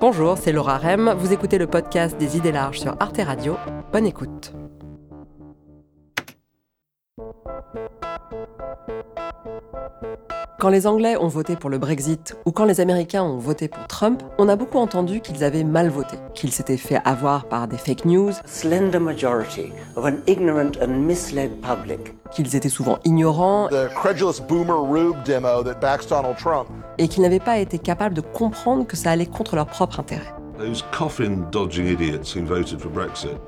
Bonjour, 0.00 0.38
c'est 0.38 0.52
Laura 0.52 0.78
Rem. 0.78 1.14
Vous 1.18 1.34
écoutez 1.34 1.58
le 1.58 1.66
podcast 1.66 2.16
des 2.16 2.38
idées 2.38 2.52
larges 2.52 2.80
sur 2.80 2.96
Arte 3.00 3.18
Radio. 3.18 3.58
Bonne 3.92 4.06
écoute. 4.06 4.54
Quand 10.60 10.68
les 10.68 10.86
Anglais 10.86 11.16
ont 11.16 11.26
voté 11.28 11.56
pour 11.56 11.70
le 11.70 11.78
Brexit 11.78 12.36
ou 12.44 12.52
quand 12.52 12.66
les 12.66 12.82
Américains 12.82 13.22
ont 13.22 13.38
voté 13.38 13.66
pour 13.66 13.86
Trump, 13.86 14.22
on 14.36 14.46
a 14.46 14.56
beaucoup 14.56 14.76
entendu 14.76 15.22
qu'ils 15.22 15.42
avaient 15.42 15.64
mal 15.64 15.88
voté, 15.88 16.18
qu'ils 16.34 16.52
s'étaient 16.52 16.76
fait 16.76 16.98
avoir 17.06 17.46
par 17.46 17.66
des 17.66 17.78
fake 17.78 18.04
news, 18.04 18.32
slender 18.44 18.98
majority 18.98 19.72
of 19.96 20.04
an 20.04 20.16
ignorant 20.26 20.72
and 20.82 20.88
misled 21.06 21.50
public. 21.62 22.14
qu'ils 22.30 22.54
étaient 22.54 22.68
souvent 22.68 22.98
ignorants 23.06 23.68
The 23.68 23.88
credulous 23.94 24.38
boomer 24.46 24.76
rube 24.86 25.16
demo 25.24 25.62
that 25.62 25.80
backs 25.80 26.06
Donald 26.06 26.36
Trump. 26.36 26.66
et 26.98 27.08
qu'ils 27.08 27.22
n'avaient 27.22 27.38
pas 27.40 27.58
été 27.58 27.78
capables 27.78 28.14
de 28.14 28.20
comprendre 28.20 28.86
que 28.86 28.98
ça 28.98 29.12
allait 29.12 29.24
contre 29.24 29.56
leur 29.56 29.66
propre 29.66 29.98
intérêt. 30.00 30.34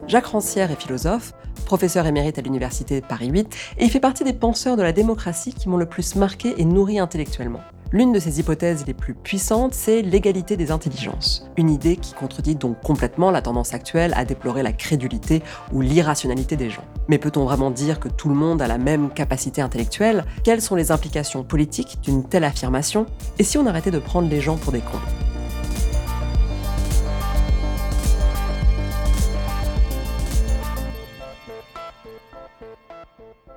Jacques 0.07 0.27
Rancière 0.27 0.71
est 0.71 0.81
philosophe, 0.81 1.35
professeur 1.67 2.07
émérite 2.07 2.39
à 2.39 2.43
l'université 2.43 3.03
Paris 3.03 3.29
8, 3.29 3.55
et 3.77 3.85
il 3.85 3.91
fait 3.91 4.01
partie 4.01 4.25
des 4.25 4.33
penseurs 4.33 4.79
de 4.79 4.83
la 4.83 4.93
démocratie 4.93 5.53
qui 5.53 5.69
m'ont 5.69 5.77
le 5.77 5.85
plus 5.85 6.17
marqué 6.17 6.55
et 6.57 6.65
nourri 6.65 6.99
intellectuellement. 6.99 7.61
L'une 7.93 8.13
de 8.13 8.19
ses 8.19 8.41
hypothèses 8.41 8.87
les 8.87 8.95
plus 8.95 9.13
puissantes, 9.13 9.75
c'est 9.75 10.01
l'égalité 10.01 10.57
des 10.57 10.71
intelligences. 10.71 11.47
Une 11.59 11.69
idée 11.69 11.97
qui 11.97 12.15
contredit 12.15 12.55
donc 12.55 12.81
complètement 12.81 13.31
la 13.31 13.43
tendance 13.43 13.75
actuelle 13.75 14.15
à 14.17 14.25
déplorer 14.25 14.63
la 14.63 14.73
crédulité 14.73 15.43
ou 15.73 15.83
l'irrationalité 15.83 16.57
des 16.57 16.71
gens. 16.71 16.85
Mais 17.09 17.19
peut-on 17.19 17.45
vraiment 17.45 17.71
dire 17.71 18.01
que 18.01 18.09
tout 18.09 18.31
le 18.31 18.35
monde 18.35 18.63
a 18.63 18.67
la 18.67 18.79
même 18.79 19.11
capacité 19.11 19.61
intellectuelle? 19.61 20.25
Quelles 20.45 20.63
sont 20.63 20.77
les 20.77 20.91
implications 20.91 21.45
politiques 21.45 21.99
d'une 22.03 22.27
telle 22.27 22.45
affirmation? 22.45 23.05
Et 23.39 23.45
si 23.45 23.59
on 23.59 23.67
arrêtait 23.67 23.91
de 23.91 23.99
prendre 23.99 24.31
les 24.31 24.41
gens 24.41 24.57
pour 24.57 24.73
des 24.73 24.81
cons? 24.81 25.32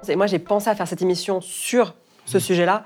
Et 0.09 0.15
moi, 0.15 0.27
j'ai 0.27 0.39
pensé 0.39 0.69
à 0.69 0.75
faire 0.75 0.87
cette 0.87 1.01
émission 1.01 1.41
sur 1.41 1.93
ce 2.25 2.39
sujet-là, 2.39 2.85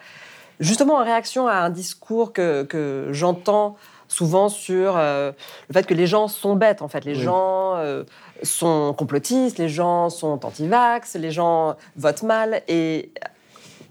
justement 0.60 0.96
en 0.96 1.04
réaction 1.04 1.48
à 1.48 1.56
un 1.56 1.70
discours 1.70 2.34
que, 2.34 2.64
que 2.64 3.08
j'entends 3.12 3.78
souvent 4.10 4.50
sur 4.50 4.98
euh, 4.98 5.32
le 5.70 5.74
fait 5.74 5.86
que 5.86 5.94
les 5.94 6.08
gens 6.08 6.28
sont 6.28 6.56
bêtes, 6.56 6.82
en 6.82 6.90
fait. 6.90 7.06
Les 7.06 7.16
gens 7.16 7.76
euh, 7.78 8.04
sont 8.44 8.94
complotistes, 8.98 9.58
les 9.58 9.70
gens 9.70 10.10
sont 10.10 10.46
anti-vax, 10.46 11.16
les 11.16 11.32
gens 11.32 11.76
votent 11.96 12.24
mal. 12.24 12.62
Et 12.68 13.12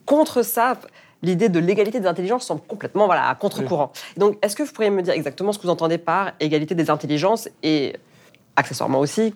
contre 0.04 0.42
ça, 0.42 0.76
l'idée 1.22 1.48
de 1.48 1.58
l'égalité 1.58 2.00
des 2.00 2.06
intelligences 2.06 2.44
semble 2.44 2.60
complètement 2.62 3.06
voilà, 3.06 3.28
à 3.28 3.34
contre-courant. 3.34 3.92
Donc, 4.16 4.36
est-ce 4.42 4.56
que 4.56 4.62
vous 4.62 4.72
pourriez 4.72 4.90
me 4.90 5.02
dire 5.02 5.14
exactement 5.14 5.52
ce 5.52 5.58
que 5.58 5.62
vous 5.62 5.72
entendez 5.72 5.98
par 5.98 6.32
égalité 6.40 6.74
des 6.74 6.90
intelligences 6.90 7.48
et, 7.62 7.96
accessoirement 8.56 8.98
aussi, 8.98 9.34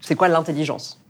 c'est 0.00 0.16
quoi 0.16 0.28
l'intelligence? 0.28 1.01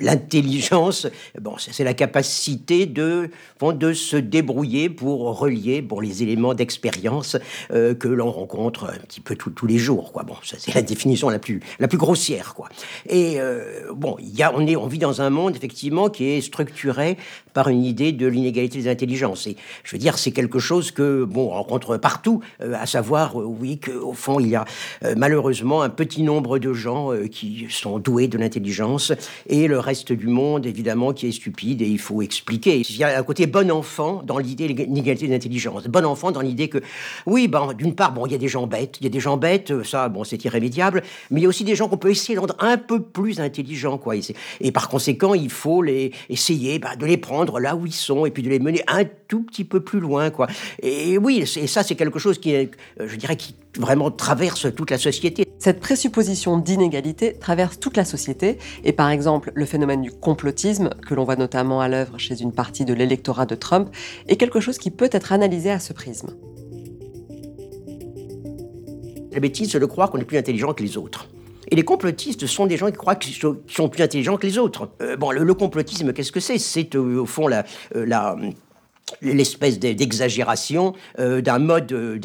L'intelligence, 0.00 1.06
bon, 1.40 1.54
c'est 1.58 1.84
la 1.84 1.94
capacité 1.94 2.86
de, 2.86 3.30
bon, 3.60 3.72
de 3.72 3.92
se 3.92 4.16
débrouiller 4.16 4.88
pour 4.88 5.38
relier 5.38 5.82
bon, 5.82 6.00
les 6.00 6.22
éléments 6.22 6.54
d'expérience 6.54 7.36
euh, 7.72 7.94
que 7.94 8.08
l'on 8.08 8.30
rencontre 8.30 8.86
un 8.86 8.98
petit 9.06 9.20
peu 9.20 9.36
tous- 9.36 9.52
les 9.66 9.78
jours. 9.78 10.12
Quoi. 10.12 10.24
Bon, 10.24 10.34
c'est 10.42 10.74
la 10.74 10.82
définition 10.82 11.30
la 11.30 11.38
plus, 11.38 11.60
la 11.78 11.86
plus 11.88 11.98
grossière. 11.98 12.54
Quoi. 12.54 12.68
Et 13.08 13.40
euh, 13.40 13.92
bon, 13.94 14.16
y 14.20 14.42
a, 14.42 14.52
on, 14.56 14.66
est, 14.66 14.74
on 14.76 14.86
vit 14.86 14.98
dans 14.98 15.22
un 15.22 15.30
monde 15.30 15.54
effectivement 15.54 16.08
qui 16.08 16.24
est 16.24 16.40
structuré 16.40 17.16
par 17.54 17.68
une 17.68 17.84
idée 17.84 18.12
de 18.12 18.26
l'inégalité 18.26 18.78
des 18.78 18.88
intelligences. 18.88 19.46
Et 19.46 19.56
je 19.84 19.92
veux 19.92 19.98
dire, 19.98 20.18
c'est 20.18 20.32
quelque 20.32 20.58
chose 20.58 20.90
que 20.90 21.24
bon, 21.24 21.46
on 21.46 21.50
rencontre 21.50 21.96
partout, 21.96 22.40
euh, 22.60 22.74
à 22.78 22.86
savoir, 22.86 23.40
euh, 23.40 23.44
oui, 23.44 23.78
qu'au 23.78 24.14
fond, 24.14 24.40
il 24.40 24.48
y 24.48 24.56
a 24.56 24.64
euh, 25.04 25.14
malheureusement 25.16 25.82
un 25.82 25.90
petit 25.90 26.22
nombre 26.22 26.58
de 26.58 26.72
gens 26.72 27.10
qui 27.30 27.66
sont 27.70 27.98
doués 27.98 28.28
de 28.28 28.38
l'intelligence 28.38 29.12
et 29.48 29.61
le 29.68 29.78
reste 29.78 30.12
du 30.12 30.26
monde, 30.26 30.66
évidemment, 30.66 31.12
qui 31.12 31.28
est 31.28 31.32
stupide 31.32 31.82
et 31.82 31.86
il 31.86 31.98
faut 31.98 32.22
expliquer. 32.22 32.80
Il 32.88 32.96
y 32.96 33.04
a 33.04 33.18
un 33.18 33.22
côté 33.22 33.46
bon 33.46 33.70
enfant 33.70 34.22
dans 34.24 34.38
l'idée 34.38 34.72
des 34.72 35.34
intelligences. 35.34 35.86
Bon 35.88 36.04
enfant 36.04 36.30
dans 36.30 36.40
l'idée 36.40 36.68
que, 36.68 36.78
oui, 37.26 37.48
ben, 37.48 37.72
d'une 37.74 37.94
part, 37.94 38.12
bon, 38.12 38.26
il 38.26 38.32
y 38.32 38.34
a 38.34 38.38
des 38.38 38.48
gens 38.48 38.66
bêtes, 38.66 38.98
il 39.00 39.04
y 39.04 39.06
a 39.06 39.10
des 39.10 39.20
gens 39.20 39.36
bêtes, 39.36 39.70
euh, 39.70 39.84
ça, 39.84 40.08
bon, 40.08 40.24
c'est 40.24 40.44
irrémédiable, 40.44 41.02
mais 41.30 41.40
il 41.40 41.42
y 41.44 41.46
a 41.46 41.48
aussi 41.48 41.64
des 41.64 41.74
gens 41.74 41.88
qu'on 41.88 41.96
peut 41.96 42.10
essayer 42.10 42.34
de 42.34 42.40
rendre 42.40 42.56
un 42.60 42.78
peu 42.78 43.02
plus 43.02 43.40
intelligents, 43.40 43.98
quoi. 43.98 44.16
Et, 44.16 44.22
et 44.60 44.72
par 44.72 44.88
conséquent, 44.88 45.34
il 45.34 45.50
faut 45.50 45.82
les 45.82 46.12
essayer 46.28 46.78
ben, 46.78 46.96
de 46.96 47.06
les 47.06 47.16
prendre 47.16 47.60
là 47.60 47.76
où 47.76 47.86
ils 47.86 47.92
sont 47.92 48.26
et 48.26 48.30
puis 48.30 48.42
de 48.42 48.48
les 48.48 48.58
mener 48.58 48.82
un 48.86 49.04
tout 49.28 49.42
petit 49.42 49.64
peu 49.64 49.80
plus 49.80 50.00
loin, 50.00 50.30
quoi. 50.30 50.46
Et 50.82 51.18
oui, 51.18 51.44
et 51.56 51.66
ça, 51.66 51.82
c'est 51.82 51.94
quelque 51.94 52.18
chose 52.18 52.38
qui, 52.38 52.54
euh, 52.54 52.66
je 53.00 53.16
dirais, 53.16 53.36
qui 53.36 53.54
vraiment 53.78 54.10
traverse 54.10 54.66
toute 54.74 54.90
la 54.90 54.98
société. 54.98 55.46
Cette 55.58 55.80
présupposition 55.80 56.58
d'inégalité 56.58 57.34
traverse 57.34 57.78
toute 57.78 57.96
la 57.96 58.04
société, 58.04 58.58
et 58.84 58.92
par 58.92 59.10
exemple 59.10 59.52
le 59.54 59.64
phénomène 59.64 60.02
du 60.02 60.10
complotisme, 60.10 60.90
que 61.06 61.14
l'on 61.14 61.24
voit 61.24 61.36
notamment 61.36 61.80
à 61.80 61.88
l'œuvre 61.88 62.18
chez 62.18 62.40
une 62.40 62.52
partie 62.52 62.84
de 62.84 62.94
l'électorat 62.94 63.46
de 63.46 63.54
Trump, 63.54 63.88
est 64.28 64.36
quelque 64.36 64.60
chose 64.60 64.78
qui 64.78 64.90
peut 64.90 65.10
être 65.12 65.32
analysé 65.32 65.70
à 65.70 65.78
ce 65.78 65.92
prisme. 65.92 66.34
La 69.32 69.40
bêtise, 69.40 69.72
c'est 69.72 69.80
de 69.80 69.86
croire 69.86 70.10
qu'on 70.10 70.18
est 70.18 70.24
plus 70.24 70.36
intelligent 70.36 70.74
que 70.74 70.82
les 70.82 70.98
autres. 70.98 71.28
Et 71.70 71.74
les 71.74 71.84
complotistes 71.84 72.46
sont 72.46 72.66
des 72.66 72.76
gens 72.76 72.88
qui 72.90 72.98
croient 72.98 73.14
qu'ils 73.14 73.34
sont, 73.34 73.88
plus 73.88 74.02
intelligents 74.02 74.36
que 74.36 74.46
les 74.46 74.58
autres. 74.58 74.90
Euh, 75.00 75.16
bon, 75.16 75.30
le, 75.30 75.42
le 75.42 75.54
complotisme, 75.54 76.12
qu'est-ce 76.12 76.32
que 76.32 76.40
c'est? 76.40 76.58
C'est 76.58 76.94
euh, 76.94 77.22
au 77.22 77.26
fond 77.26 77.48
la, 77.48 77.64
euh, 77.96 78.04
la 78.04 78.36
l'espèce 79.20 79.78
d'e- 79.78 79.94
d'exagération 79.94 80.94
euh, 81.18 81.40
d'un 81.40 81.58
mode 81.58 81.92
euh, 81.92 82.18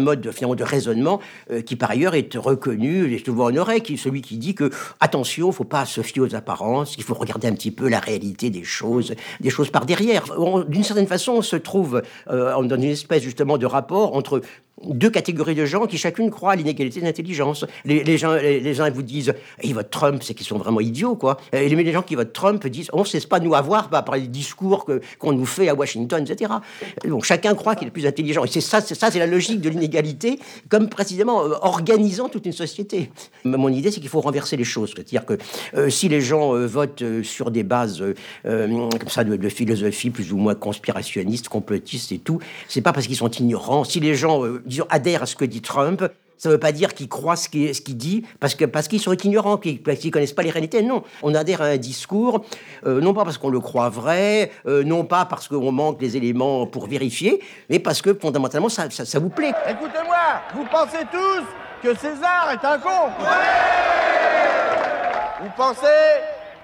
mode 0.00 0.30
finalement 0.32 0.54
de 0.54 0.64
raisonnement 0.64 1.20
euh, 1.50 1.62
qui 1.62 1.76
par 1.76 1.90
ailleurs 1.90 2.14
est 2.14 2.36
reconnu 2.36 3.12
et 3.12 3.22
souvent 3.24 3.46
honoré 3.46 3.80
qui 3.80 3.94
est 3.94 3.96
celui 3.96 4.22
qui 4.22 4.36
dit 4.38 4.54
que 4.54 4.70
attention 5.00 5.52
faut 5.52 5.64
pas 5.64 5.84
se 5.84 6.00
fier 6.02 6.20
aux 6.20 6.34
apparences 6.34 6.94
il 6.96 7.04
faut 7.04 7.14
regarder 7.14 7.48
un 7.48 7.54
petit 7.54 7.70
peu 7.70 7.88
la 7.88 8.00
réalité 8.00 8.50
des 8.50 8.64
choses 8.64 9.14
des 9.40 9.50
choses 9.50 9.70
par 9.70 9.86
derrière. 9.86 10.24
D'une 10.68 10.84
certaine 10.84 11.06
façon 11.06 11.32
on 11.32 11.42
se 11.42 11.56
trouve 11.56 12.02
dans 12.28 12.76
une 12.76 12.84
espèce 12.84 13.22
justement 13.22 13.58
de 13.58 13.66
rapport 13.66 14.14
entre 14.16 14.40
deux 14.84 15.10
catégories 15.10 15.54
de 15.54 15.64
gens 15.64 15.86
qui 15.86 15.96
chacune 15.96 16.30
croient 16.30 16.52
à 16.52 16.56
l'inégalité 16.56 17.00
d'intelligence. 17.00 17.64
Les, 17.84 18.18
gens, 18.18 18.34
les, 18.34 18.80
uns 18.80 18.90
vous 18.90 19.02
disent, 19.02 19.34
ils 19.62 19.74
votent 19.74 19.90
Trump, 19.90 20.22
c'est 20.22 20.34
qu'ils 20.34 20.46
sont 20.46 20.58
vraiment 20.58 20.80
idiots, 20.80 21.16
quoi. 21.16 21.38
Les, 21.52 21.92
gens 21.92 22.02
qui 22.02 22.14
votent 22.14 22.32
Trump 22.32 22.66
disent, 22.66 22.90
on 22.92 23.00
ne 23.00 23.04
sait 23.04 23.20
pas 23.20 23.40
nous 23.40 23.54
avoir 23.54 23.88
bah, 23.88 24.02
par 24.02 24.16
les 24.16 24.28
discours 24.28 24.84
que- 24.84 25.00
qu'on 25.18 25.32
nous 25.32 25.46
fait 25.46 25.68
à 25.68 25.74
Washington, 25.74 26.24
etc. 26.28 26.52
Donc 27.06 27.24
chacun 27.24 27.54
croit 27.54 27.74
qu'il 27.74 27.88
est 27.88 27.90
plus 27.90 28.06
intelligent. 28.06 28.44
Et 28.44 28.48
c'est 28.48 28.60
ça, 28.60 28.80
c'est 28.80 29.18
la 29.18 29.26
logique 29.26 29.60
de 29.60 29.68
l'inégalité, 29.68 30.38
comme 30.68 30.88
précisément 30.88 31.44
euh, 31.44 31.54
organisant 31.62 32.28
toute 32.28 32.46
une 32.46 32.52
société. 32.52 33.10
Mon 33.44 33.68
idée, 33.68 33.90
c'est 33.90 34.00
qu'il 34.00 34.08
faut 34.08 34.20
renverser 34.20 34.56
les 34.56 34.64
choses. 34.64 34.92
C'est-à-dire 34.94 35.24
que 35.24 35.38
euh, 35.74 35.88
si 35.88 36.08
les 36.08 36.20
gens 36.20 36.54
euh, 36.54 36.66
votent 36.66 37.02
sur 37.22 37.50
des 37.50 37.62
bases 37.62 38.04
comme 38.44 39.08
ça 39.08 39.24
de, 39.24 39.48
philosophie 39.48 40.10
plus 40.10 40.32
ou 40.32 40.36
moins 40.36 40.54
conspirationniste, 40.54 41.48
complotiste 41.48 42.12
et 42.12 42.18
tout, 42.18 42.40
c'est 42.68 42.80
pas 42.80 42.92
parce 42.92 43.06
qu'ils 43.06 43.16
sont 43.16 43.30
ignorants. 43.30 43.84
Si 43.84 44.00
les 44.00 44.14
gens 44.14 44.42
disons, 44.66 44.86
adhèrent 44.90 45.22
à 45.22 45.26
ce 45.26 45.36
que 45.36 45.44
dit 45.44 45.62
Trump, 45.62 46.06
ça 46.38 46.50
ne 46.50 46.54
veut 46.54 46.60
pas 46.60 46.72
dire 46.72 46.92
qu'ils 46.94 47.08
croient 47.08 47.36
ce 47.36 47.48
qu'il 47.48 47.96
dit 47.96 48.26
parce 48.40 48.54
qu'ils 48.54 49.00
sont 49.00 49.14
ignorants, 49.14 49.56
qu'ils 49.56 49.80
ne 49.86 50.10
connaissent 50.10 50.32
pas 50.32 50.42
les 50.42 50.50
réalités. 50.50 50.82
Non, 50.82 51.02
on 51.22 51.34
adhère 51.34 51.62
à 51.62 51.66
un 51.66 51.76
discours, 51.78 52.44
euh, 52.86 53.00
non 53.00 53.14
pas 53.14 53.24
parce 53.24 53.38
qu'on 53.38 53.48
le 53.48 53.60
croit 53.60 53.88
vrai, 53.88 54.50
euh, 54.66 54.84
non 54.84 55.04
pas 55.04 55.24
parce 55.24 55.48
qu'on 55.48 55.72
manque 55.72 55.98
des 55.98 56.16
éléments 56.16 56.66
pour 56.66 56.88
vérifier, 56.88 57.42
mais 57.70 57.78
parce 57.78 58.02
que 58.02 58.12
fondamentalement 58.12 58.68
ça, 58.68 58.90
ça, 58.90 59.06
ça 59.06 59.18
vous 59.18 59.30
plaît. 59.30 59.52
Écoutez-moi, 59.66 60.16
vous 60.54 60.66
pensez 60.66 61.06
tous 61.10 61.44
que 61.82 61.96
César 61.96 62.50
est 62.52 62.64
un 62.66 62.78
con? 62.78 63.10
Vous 65.40 65.50
pensez 65.56 65.86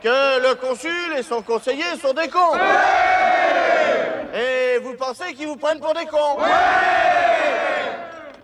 que 0.02 0.48
le 0.48 0.54
consul 0.54 0.90
et 1.19 1.22
son 1.22 1.40
conseiller 1.42 1.96
sont 2.00 2.12
des 2.12 2.28
cons? 2.28 2.56
Et 4.34 4.78
vous 4.80 4.94
pensez 4.94 5.32
qu'ils 5.34 5.46
vous 5.46 5.56
prennent 5.56 5.80
pour 5.80 5.94
des 5.94 6.06
cons? 6.06 6.38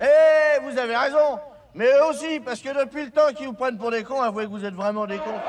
Et 0.01 0.61
vous 0.63 0.79
avez 0.79 0.97
raison 0.97 1.41
Mais 1.75 1.87
eux 1.87 2.05
aussi, 2.11 2.41
parce 2.41 2.61
que 2.61 2.69
depuis 2.69 3.05
le 3.05 3.11
temps 3.11 3.33
qu'ils 3.35 3.47
vous 3.47 3.53
prennent 3.53 3.79
pour 3.79 3.91
des 3.91 4.03
cons, 4.05 4.21
avouez 4.21 4.45
que 4.45 4.51
vous 4.51 4.65
êtes 4.65 4.75
vraiment 4.75 5.07
des 5.07 5.19
cons. 5.19 5.41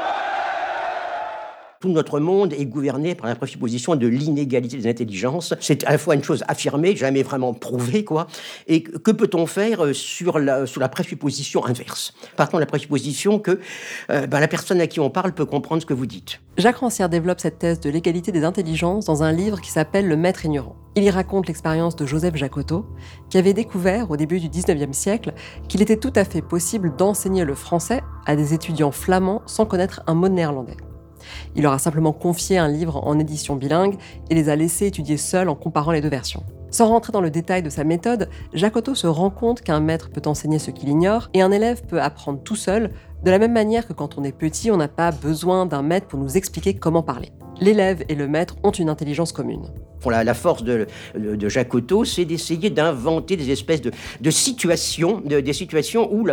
Tout 1.81 1.87
notre 1.87 2.19
monde 2.19 2.51
est 2.51 2.65
gouverné 2.65 3.15
par 3.15 3.27
la 3.27 3.35
présupposition 3.35 3.95
de 3.95 4.05
l'inégalité 4.05 4.75
des 4.75 4.89
intelligences. 4.89 5.53
C'est 5.61 5.85
à 5.85 5.91
la 5.91 5.97
fois 5.97 6.13
une 6.13 6.23
chose 6.25 6.43
affirmée, 6.49 6.93
jamais 6.93 7.23
vraiment 7.23 7.53
prouvée, 7.53 8.03
quoi. 8.03 8.27
Et 8.67 8.83
que 8.83 9.11
peut-on 9.11 9.45
faire 9.45 9.85
euh, 9.85 9.93
sur 9.93 10.39
la, 10.39 10.65
présupposition 10.89 11.65
inverse? 11.65 12.13
Partons 12.35 12.57
de 12.57 12.63
la 12.63 12.65
présupposition 12.65 13.39
que 13.39 13.61
euh, 14.11 14.27
ben, 14.27 14.41
la 14.41 14.49
personne 14.49 14.81
à 14.81 14.87
qui 14.87 14.99
on 14.99 15.09
parle 15.09 15.31
peut 15.31 15.45
comprendre 15.45 15.81
ce 15.81 15.85
que 15.85 15.93
vous 15.93 16.05
dites. 16.05 16.41
Jacques 16.57 16.75
Rancière 16.75 17.07
développe 17.07 17.39
cette 17.39 17.59
thèse 17.59 17.79
de 17.79 17.89
l'égalité 17.89 18.33
des 18.33 18.43
intelligences 18.43 19.05
dans 19.05 19.23
un 19.23 19.31
livre 19.31 19.61
qui 19.61 19.71
s'appelle 19.71 20.05
Le 20.05 20.17
Maître 20.17 20.43
ignorant. 20.43 20.75
Il 20.97 21.03
y 21.05 21.09
raconte 21.09 21.47
l'expérience 21.47 21.95
de 21.95 22.05
Joseph 22.05 22.35
Jacotot, 22.35 22.87
qui 23.29 23.37
avait 23.37 23.53
découvert 23.53 24.11
au 24.11 24.17
début 24.17 24.41
du 24.41 24.49
19e 24.49 24.91
siècle 24.91 25.33
qu'il 25.69 25.81
était 25.81 25.95
tout 25.95 26.11
à 26.17 26.25
fait 26.25 26.41
possible 26.41 26.93
d'enseigner 26.97 27.45
le 27.45 27.55
français 27.55 28.01
à 28.25 28.35
des 28.35 28.53
étudiants 28.53 28.91
flamands 28.91 29.43
sans 29.45 29.65
connaître 29.65 30.03
un 30.07 30.13
mot 30.13 30.27
néerlandais. 30.27 30.75
Il 31.56 31.63
leur 31.63 31.74
a 31.74 31.80
simplement 31.80 32.13
confié 32.13 32.57
un 32.57 32.68
livre 32.68 33.06
en 33.06 33.19
édition 33.19 33.56
bilingue 33.56 33.98
et 34.30 34.36
les 34.36 34.50
a 34.50 34.56
laissés 34.56 34.88
étudier 34.88 35.18
seuls 35.18 35.50
en 35.50 35.56
comparant 35.56 35.92
les 35.92 36.01
deux 36.01 36.10
versions. 36.10 36.44
Sans 36.71 36.88
rentrer 36.88 37.12
dans 37.12 37.21
le 37.21 37.31
détail 37.31 37.63
de 37.63 37.69
sa 37.69 37.83
méthode, 37.83 38.30
Jacques 38.54 38.75
Otto 38.75 38.94
se 38.94 39.07
rend 39.07 39.31
compte 39.31 39.62
qu'un 39.62 39.80
maître 39.80 40.10
peut 40.12 40.21
enseigner 40.27 40.60
ce 40.60 40.69
qu'il 40.69 40.89
ignore 40.89 41.30
et 41.33 41.42
un 41.42 41.51
élève 41.51 41.81
peut 41.83 42.00
apprendre 42.00 42.42
tout 42.44 42.56
seul, 42.56 42.92
de 43.24 43.31
la 43.31 43.39
même 43.39 43.54
manière 43.54 43.88
que 43.88 43.94
quand 43.94 44.18
on 44.18 44.24
est 44.24 44.31
petit, 44.31 44.71
on 44.71 44.77
n'a 44.77 44.88
pas 44.88 45.12
besoin 45.12 45.66
d'un 45.66 45.81
maître 45.81 46.07
pour 46.07 46.19
nous 46.19 46.38
expliquer 46.38 46.75
comment 46.75 47.04
parler. 47.04 47.31
L'élève 47.60 48.04
et 48.07 48.16
le 48.16 48.27
maître 48.27 48.56
ont 48.63 48.71
une 48.71 48.89
intelligence 48.89 49.31
commune. 49.31 49.69
La, 50.10 50.33
force 50.33 50.63
de, 50.63 50.88
de, 51.16 51.50
Jacques 51.50 51.74
Otto, 51.74 52.06
c'est 52.06 52.24
d'essayer 52.24 52.69
d'inventer 52.69 53.36
des 53.36 53.51
espèces 53.51 53.81
de, 53.81 53.92
de 54.21 54.31
situations, 54.31 55.21
de- 55.25 55.42
des 55.42 55.54
situations 55.54 56.10
où 56.13 56.25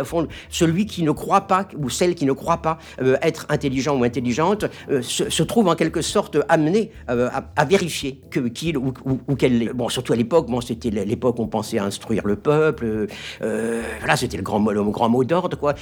celui 0.49 0.85
qui 0.85 1.03
ne 1.03 1.11
croit 1.11 1.41
pas, 1.41 1.67
ou 1.77 1.89
celle 1.89 2.15
qui 2.15 2.25
ne 2.25 2.31
croit 2.31 2.61
pas 2.61 2.77
euh, 3.01 3.17
être 3.21 3.45
intelligent 3.49 3.97
ou 3.97 4.03
intelligente, 4.03 4.65
euh, 4.89 5.01
se, 5.01 5.43
trouve 5.43 5.67
en 5.67 5.75
quelque 5.75 6.01
sorte 6.01 6.37
amené 6.47 6.91
euh, 7.09 7.29
à, 7.55 7.65
vérifier 7.65 8.21
qu'il 8.31 8.77
ou, 8.77 8.93
qu'elle. 9.35 9.73
Bon, 9.73 9.89
surtout 9.89 10.13
à 10.13 10.15
l'époque, 10.15 10.49
bon, 10.49 10.61
c'était 10.61 10.89
l'époque 10.89 11.37
où 11.39 11.43
on 11.43 11.47
pensait 11.47 11.77
à 11.77 11.83
instruire 11.83 12.25
le 12.25 12.37
peuple. 12.37 13.07
voilà, 13.41 14.15
c'était 14.15 14.37
le 14.37 14.43
grand 14.43 14.59
mot, 14.59 15.23
d'ordre, 15.25 15.57
quoi. 15.57 15.75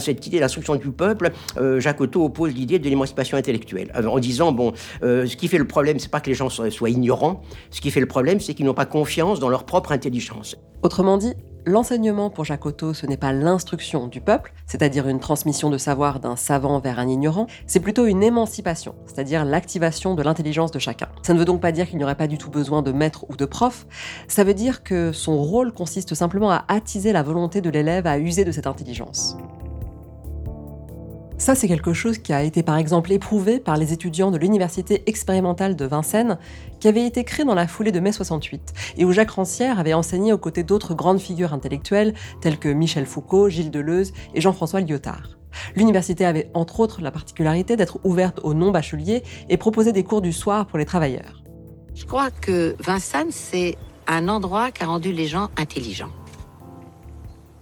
Cette 0.00 0.26
idée 0.26 0.40
d'instruction 0.40 0.76
du 0.76 0.90
peuple, 0.90 1.30
euh, 1.58 1.80
Jacques 1.80 2.00
Otto 2.00 2.24
oppose 2.24 2.54
l'idée 2.54 2.78
de 2.78 2.88
l'émancipation 2.88 3.36
intellectuelle, 3.36 3.92
euh, 3.96 4.06
en 4.06 4.18
disant 4.18 4.52
bon, 4.52 4.72
euh, 5.02 5.26
ce 5.26 5.36
qui 5.36 5.48
fait 5.48 5.58
le 5.58 5.66
problème, 5.66 5.98
c'est 5.98 6.10
pas 6.10 6.20
que 6.20 6.28
les 6.28 6.34
gens 6.34 6.48
soient 6.48 6.90
ignorants. 6.90 7.42
Ce 7.70 7.80
qui 7.80 7.90
fait 7.90 8.00
le 8.00 8.06
problème, 8.06 8.40
c'est 8.40 8.54
qu'ils 8.54 8.66
n'ont 8.66 8.74
pas 8.74 8.86
confiance 8.86 9.40
dans 9.40 9.48
leur 9.48 9.64
propre 9.64 9.92
intelligence. 9.92 10.56
Autrement 10.82 11.18
dit, 11.18 11.34
l'enseignement 11.66 12.30
pour 12.30 12.44
Jacques 12.44 12.64
Otto, 12.64 12.94
ce 12.94 13.06
n'est 13.06 13.16
pas 13.16 13.32
l'instruction 13.32 14.06
du 14.06 14.20
peuple, 14.20 14.52
c'est-à-dire 14.66 15.08
une 15.08 15.20
transmission 15.20 15.70
de 15.70 15.78
savoir 15.78 16.20
d'un 16.20 16.36
savant 16.36 16.78
vers 16.80 16.98
un 16.98 17.08
ignorant, 17.08 17.46
c'est 17.66 17.80
plutôt 17.80 18.06
une 18.06 18.22
émancipation, 18.22 18.94
c'est-à-dire 19.06 19.44
l'activation 19.44 20.14
de 20.14 20.22
l'intelligence 20.22 20.70
de 20.70 20.78
chacun. 20.78 21.08
Ça 21.22 21.34
ne 21.34 21.38
veut 21.38 21.44
donc 21.44 21.60
pas 21.60 21.72
dire 21.72 21.88
qu'il 21.88 21.98
n'y 21.98 22.04
aurait 22.04 22.14
pas 22.14 22.26
du 22.26 22.38
tout 22.38 22.50
besoin 22.50 22.82
de 22.82 22.92
maître 22.92 23.24
ou 23.28 23.36
de 23.36 23.44
prof, 23.44 23.86
ça 24.28 24.44
veut 24.44 24.54
dire 24.54 24.82
que 24.82 25.12
son 25.12 25.36
rôle 25.36 25.72
consiste 25.72 26.14
simplement 26.14 26.50
à 26.50 26.64
attiser 26.68 27.12
la 27.12 27.22
volonté 27.22 27.60
de 27.60 27.70
l'élève 27.70 28.06
à 28.06 28.18
user 28.18 28.44
de 28.44 28.52
cette 28.52 28.66
intelligence. 28.66 29.36
Ça, 31.40 31.54
c'est 31.54 31.68
quelque 31.68 31.94
chose 31.94 32.18
qui 32.18 32.34
a 32.34 32.42
été 32.42 32.62
par 32.62 32.76
exemple 32.76 33.10
éprouvé 33.10 33.60
par 33.60 33.78
les 33.78 33.94
étudiants 33.94 34.30
de 34.30 34.36
l'Université 34.36 35.02
expérimentale 35.06 35.74
de 35.74 35.86
Vincennes, 35.86 36.38
qui 36.80 36.86
avait 36.86 37.06
été 37.06 37.24
créée 37.24 37.46
dans 37.46 37.54
la 37.54 37.66
foulée 37.66 37.92
de 37.92 37.98
mai 37.98 38.12
68, 38.12 38.74
et 38.98 39.06
où 39.06 39.12
Jacques 39.12 39.30
Rancière 39.30 39.78
avait 39.80 39.94
enseigné 39.94 40.34
aux 40.34 40.38
côtés 40.38 40.64
d'autres 40.64 40.92
grandes 40.92 41.18
figures 41.18 41.54
intellectuelles 41.54 42.12
telles 42.42 42.58
que 42.58 42.68
Michel 42.68 43.06
Foucault, 43.06 43.48
Gilles 43.48 43.70
Deleuze 43.70 44.12
et 44.34 44.42
Jean-François 44.42 44.82
Lyotard. 44.82 45.38
L'université 45.76 46.26
avait 46.26 46.50
entre 46.52 46.78
autres 46.78 47.00
la 47.00 47.10
particularité 47.10 47.74
d'être 47.74 48.00
ouverte 48.04 48.40
aux 48.42 48.52
non-bacheliers 48.52 49.22
et 49.48 49.56
proposait 49.56 49.94
des 49.94 50.04
cours 50.04 50.20
du 50.20 50.34
soir 50.34 50.66
pour 50.66 50.76
les 50.76 50.84
travailleurs. 50.84 51.42
Je 51.94 52.04
crois 52.04 52.30
que 52.30 52.76
Vincennes, 52.80 53.32
c'est 53.32 53.78
un 54.06 54.28
endroit 54.28 54.72
qui 54.72 54.82
a 54.84 54.88
rendu 54.88 55.10
les 55.10 55.26
gens 55.26 55.48
intelligents. 55.56 56.12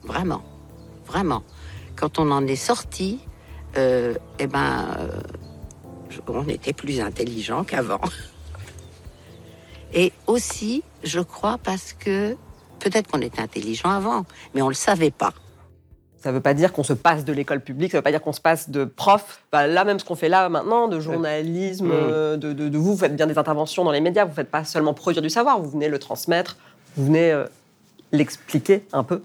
Vraiment. 0.02 0.42
Vraiment. 1.06 1.44
Quand 1.94 2.18
on 2.18 2.32
en 2.32 2.44
est 2.44 2.56
sorti, 2.56 3.20
euh, 3.78 4.14
eh 4.38 4.46
ben, 4.46 4.86
euh, 4.98 5.20
on 6.26 6.46
était 6.48 6.72
plus 6.72 7.00
intelligent 7.00 7.64
qu'avant. 7.64 8.00
Et 9.94 10.12
aussi, 10.26 10.82
je 11.02 11.20
crois, 11.20 11.58
parce 11.62 11.92
que 11.92 12.36
peut-être 12.80 13.10
qu'on 13.10 13.20
était 13.20 13.40
intelligent 13.40 13.88
avant, 13.90 14.24
mais 14.54 14.60
on 14.62 14.68
le 14.68 14.74
savait 14.74 15.10
pas. 15.10 15.32
Ça 16.20 16.30
ne 16.30 16.34
veut 16.34 16.40
pas 16.42 16.52
dire 16.54 16.72
qu'on 16.72 16.82
se 16.82 16.92
passe 16.92 17.24
de 17.24 17.32
l'école 17.32 17.60
publique, 17.60 17.92
ça 17.92 17.98
ne 17.98 18.00
veut 18.00 18.04
pas 18.04 18.10
dire 18.10 18.20
qu'on 18.20 18.32
se 18.32 18.40
passe 18.40 18.70
de 18.70 18.84
prof. 18.84 19.40
Bah, 19.52 19.66
là, 19.68 19.84
même 19.84 19.98
ce 20.00 20.04
qu'on 20.04 20.16
fait 20.16 20.28
là 20.28 20.48
maintenant, 20.48 20.88
de 20.88 20.98
journalisme, 21.00 21.90
euh, 21.92 22.36
de, 22.36 22.52
de- 22.52 22.68
de 22.68 22.76
vous, 22.78 22.92
vous 22.94 22.98
faites 22.98 23.14
bien 23.14 23.26
des 23.28 23.38
interventions 23.38 23.84
dans 23.84 23.92
les 23.92 24.00
médias, 24.00 24.24
vous 24.24 24.30
ne 24.30 24.34
faites 24.34 24.50
pas 24.50 24.64
seulement 24.64 24.94
produire 24.94 25.22
du 25.22 25.30
savoir, 25.30 25.60
vous 25.60 25.70
venez 25.70 25.88
le 25.88 25.98
transmettre, 26.00 26.56
vous 26.96 27.06
venez 27.06 27.44
l'expliquer 28.12 28.84
un 28.92 29.04
peu. 29.04 29.22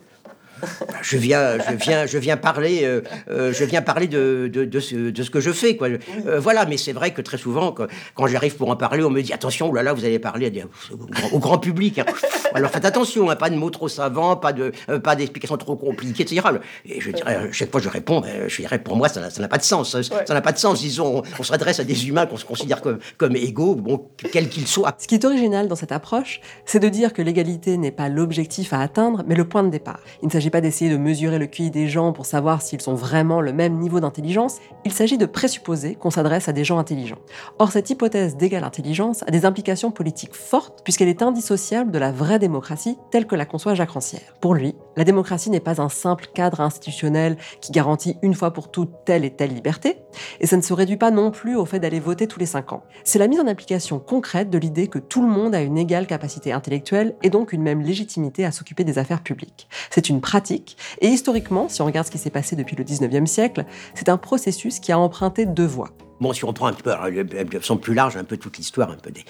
Je 1.02 1.18
viens, 1.18 1.58
je 1.60 1.76
viens, 1.76 2.06
je 2.06 2.18
viens 2.18 2.38
parler, 2.38 2.82
euh, 2.84 3.02
euh, 3.30 3.54
je 3.54 3.64
viens 3.66 3.82
parler 3.82 4.08
de, 4.08 4.50
de, 4.52 4.66
de 4.66 4.80
ce, 4.80 4.96
de 5.12 5.24
ce 5.24 5.30
que 5.30 5.40
je 5.40 5.52
fais, 5.52 5.76
quoi. 5.78 5.88
Euh, 6.28 6.40
voilà, 6.40 6.66
mais 6.66 6.78
c'est 6.78 6.94
vrai 6.94 7.12
que 7.12 7.22
très 7.22 7.38
souvent, 7.38 7.72
quand, 7.72 7.88
quand 8.16 8.28
j'arrive 8.28 8.56
pour 8.56 8.70
en 8.70 8.76
parler, 8.76 9.04
on 9.04 9.10
me 9.10 9.22
dit 9.22 9.34
attention, 9.34 9.70
oh 9.70 9.74
là 9.74 9.84
là, 9.84 9.94
vous 9.94 10.06
allez 10.06 10.20
parler 10.20 10.52
au, 10.92 10.98
grand, 10.98 11.30
au 11.34 11.40
grand 11.40 11.58
public. 11.58 12.00
hein. 12.00 12.06
Alors 12.54 12.70
faites 12.72 12.86
attention, 12.86 13.30
hein, 13.30 13.36
pas 13.36 13.50
de 13.50 13.56
mots 13.56 13.70
trop 13.70 13.88
savants, 13.88 14.36
pas 14.36 14.54
de, 14.54 14.72
euh, 14.90 15.00
pas 15.00 15.16
d'explications 15.16 15.58
trop 15.58 15.76
compliquées, 15.76 16.24
etc. 16.24 16.42
Et 16.86 17.02
je 17.02 17.12
dirais, 17.12 17.50
chaque 17.52 17.72
fois 17.72 17.82
je 17.82 17.90
réponds, 17.90 18.22
ben, 18.22 18.48
je 18.48 18.62
dirais 18.62 18.80
pour 18.80 18.96
moi 18.96 19.10
ça 19.10 19.22
n'a- 19.22 19.30
ça 19.30 19.42
n'a 19.42 19.48
pas 19.48 19.58
de 19.58 19.64
sens. 19.64 19.96
hein. 19.96 20.02
Ça 20.04 20.34
n'a 20.34 20.42
pas 20.42 20.52
de 20.52 20.58
sens. 20.60 20.80
Disons, 20.80 21.18
on, 21.20 21.24
on 21.40 21.44
s'adresse 21.44 21.80
à 21.80 21.84
des 21.84 22.08
humains 22.08 22.26
qu'on 22.28 22.38
se 22.38 22.46
considère 22.46 22.82
comme, 22.82 23.00
comme 23.18 23.36
égaux, 23.36 23.76
bon, 23.76 24.08
quels 24.32 24.50
qu'ils 24.50 24.68
soient. 24.68 24.96
Ce 25.00 25.08
qui 25.08 25.16
est 25.16 25.26
original 25.26 25.68
dans 25.68 25.76
cette 25.76 25.92
approche, 25.92 26.42
c'est 26.66 26.80
de 26.80 26.90
dire 26.90 27.14
que 27.14 27.22
l'égalité 27.22 27.78
n'est 27.78 27.92
pas 27.92 28.08
l'objectif 28.10 28.72
à 28.74 28.80
atteindre, 28.82 29.24
mais 29.28 29.36
le 29.36 29.46
point 29.46 29.64
de 29.64 29.70
départ. 29.70 30.00
Il 30.22 30.28
ne 30.28 30.32
s'agit 30.32 30.50
pas 30.54 30.62
d'essayer 30.62 30.92
de 30.92 30.98
mesurer 30.98 31.40
le 31.40 31.48
QI 31.48 31.72
des 31.72 31.88
gens 31.88 32.14
pour 32.14 32.28
savoir 32.28 32.62
s'ils 32.62 32.88
ont 32.88 32.94
vraiment 32.94 33.42
le 33.42 33.52
même 33.52 33.80
niveau 33.80 34.00
d'intelligence, 34.00 34.58
il 34.86 34.94
s'agit 34.94 35.18
de 35.18 35.26
présupposer 35.26 35.96
qu'on 35.96 36.12
s'adresse 36.12 36.48
à 36.48 36.54
des 36.54 36.64
gens 36.64 36.78
intelligents. 36.78 37.18
Or, 37.58 37.72
cette 37.72 37.90
hypothèse 37.90 38.38
d'égale 38.38 38.64
intelligence 38.64 39.24
a 39.24 39.32
des 39.32 39.46
implications 39.46 39.90
politiques 39.90 40.36
fortes, 40.36 40.82
puisqu'elle 40.84 41.08
est 41.08 41.24
indissociable 41.24 41.90
de 41.90 41.98
la 41.98 42.12
vraie 42.12 42.38
démocratie 42.38 43.00
telle 43.10 43.26
que 43.26 43.36
la 43.36 43.48
conçoit 43.48 43.74
Jacques 43.74 43.90
Rancière. 43.90 44.36
Pour 44.42 44.54
lui, 44.54 44.76
la 44.96 45.04
démocratie 45.06 45.50
n'est 45.50 45.60
pas 45.60 45.82
un 45.82 45.90
simple 45.90 46.28
cadre 46.36 46.62
institutionnel 46.62 47.36
qui 47.60 47.72
garantit 47.72 48.18
une 48.22 48.36
fois 48.36 48.54
pour 48.54 48.70
toutes 48.70 49.06
telle 49.06 49.26
et 49.26 49.32
telle 49.32 49.56
liberté, 49.56 49.98
et 50.40 50.46
ça 50.46 50.56
ne 50.56 50.62
se 50.62 50.74
réduit 50.74 50.98
pas 50.98 51.10
non 51.10 51.32
plus 51.32 51.56
au 51.56 51.66
fait 51.66 51.80
d'aller 51.80 52.00
voter 52.00 52.28
tous 52.28 52.40
les 52.40 52.46
cinq 52.46 52.74
ans. 52.74 52.84
C'est 53.04 53.18
la 53.18 53.28
mise 53.28 53.40
en 53.40 53.48
application 53.48 53.98
concrète 53.98 54.52
de 54.52 54.60
l'idée 54.60 54.88
que 54.88 55.00
tout 55.00 55.24
le 55.24 55.30
monde 55.30 55.56
a 55.56 55.62
une 55.62 55.80
égale 55.80 56.06
capacité 56.06 56.52
intellectuelle 56.52 57.16
et 57.24 57.32
donc 57.32 57.54
une 57.54 57.64
même 57.64 57.82
légitimité 57.82 58.46
à 58.46 58.52
s'occuper 58.52 58.84
des 58.84 59.00
affaires 59.00 59.24
publiques. 59.24 59.68
C'est 59.90 60.10
une 60.10 60.22
pratique, 60.22 60.43
et 60.52 61.08
historiquement, 61.08 61.70
si 61.70 61.82
on 61.82 61.86
regarde 61.86 62.08
ce 62.08 62.12
qui 62.12 62.18
s'est 62.18 62.30
passé 62.30 62.56
depuis 62.56 62.76
le 62.76 62.84
19e 62.84 63.26
siècle, 63.26 63.66
c'est 63.96 64.10
un 64.10 64.18
processus 64.18 64.80
qui 64.80 64.92
a 64.92 65.00
emprunté 65.00 65.46
deux 65.46 65.66
voies. 65.66 65.92
Bon, 66.22 66.32
si 66.32 66.46
on 66.46 66.54
prend 66.54 66.68
un 66.68 66.74
peu, 66.74 66.92
de 66.92 67.58
façon 67.60 67.76
plus 67.76 67.94
large, 67.94 68.16
un 68.16 68.24
peu 68.24 68.38
toute 68.38 68.58
l'histoire, 68.58 68.90
un 68.92 68.96
peu 68.96 69.12
des, 69.12 69.26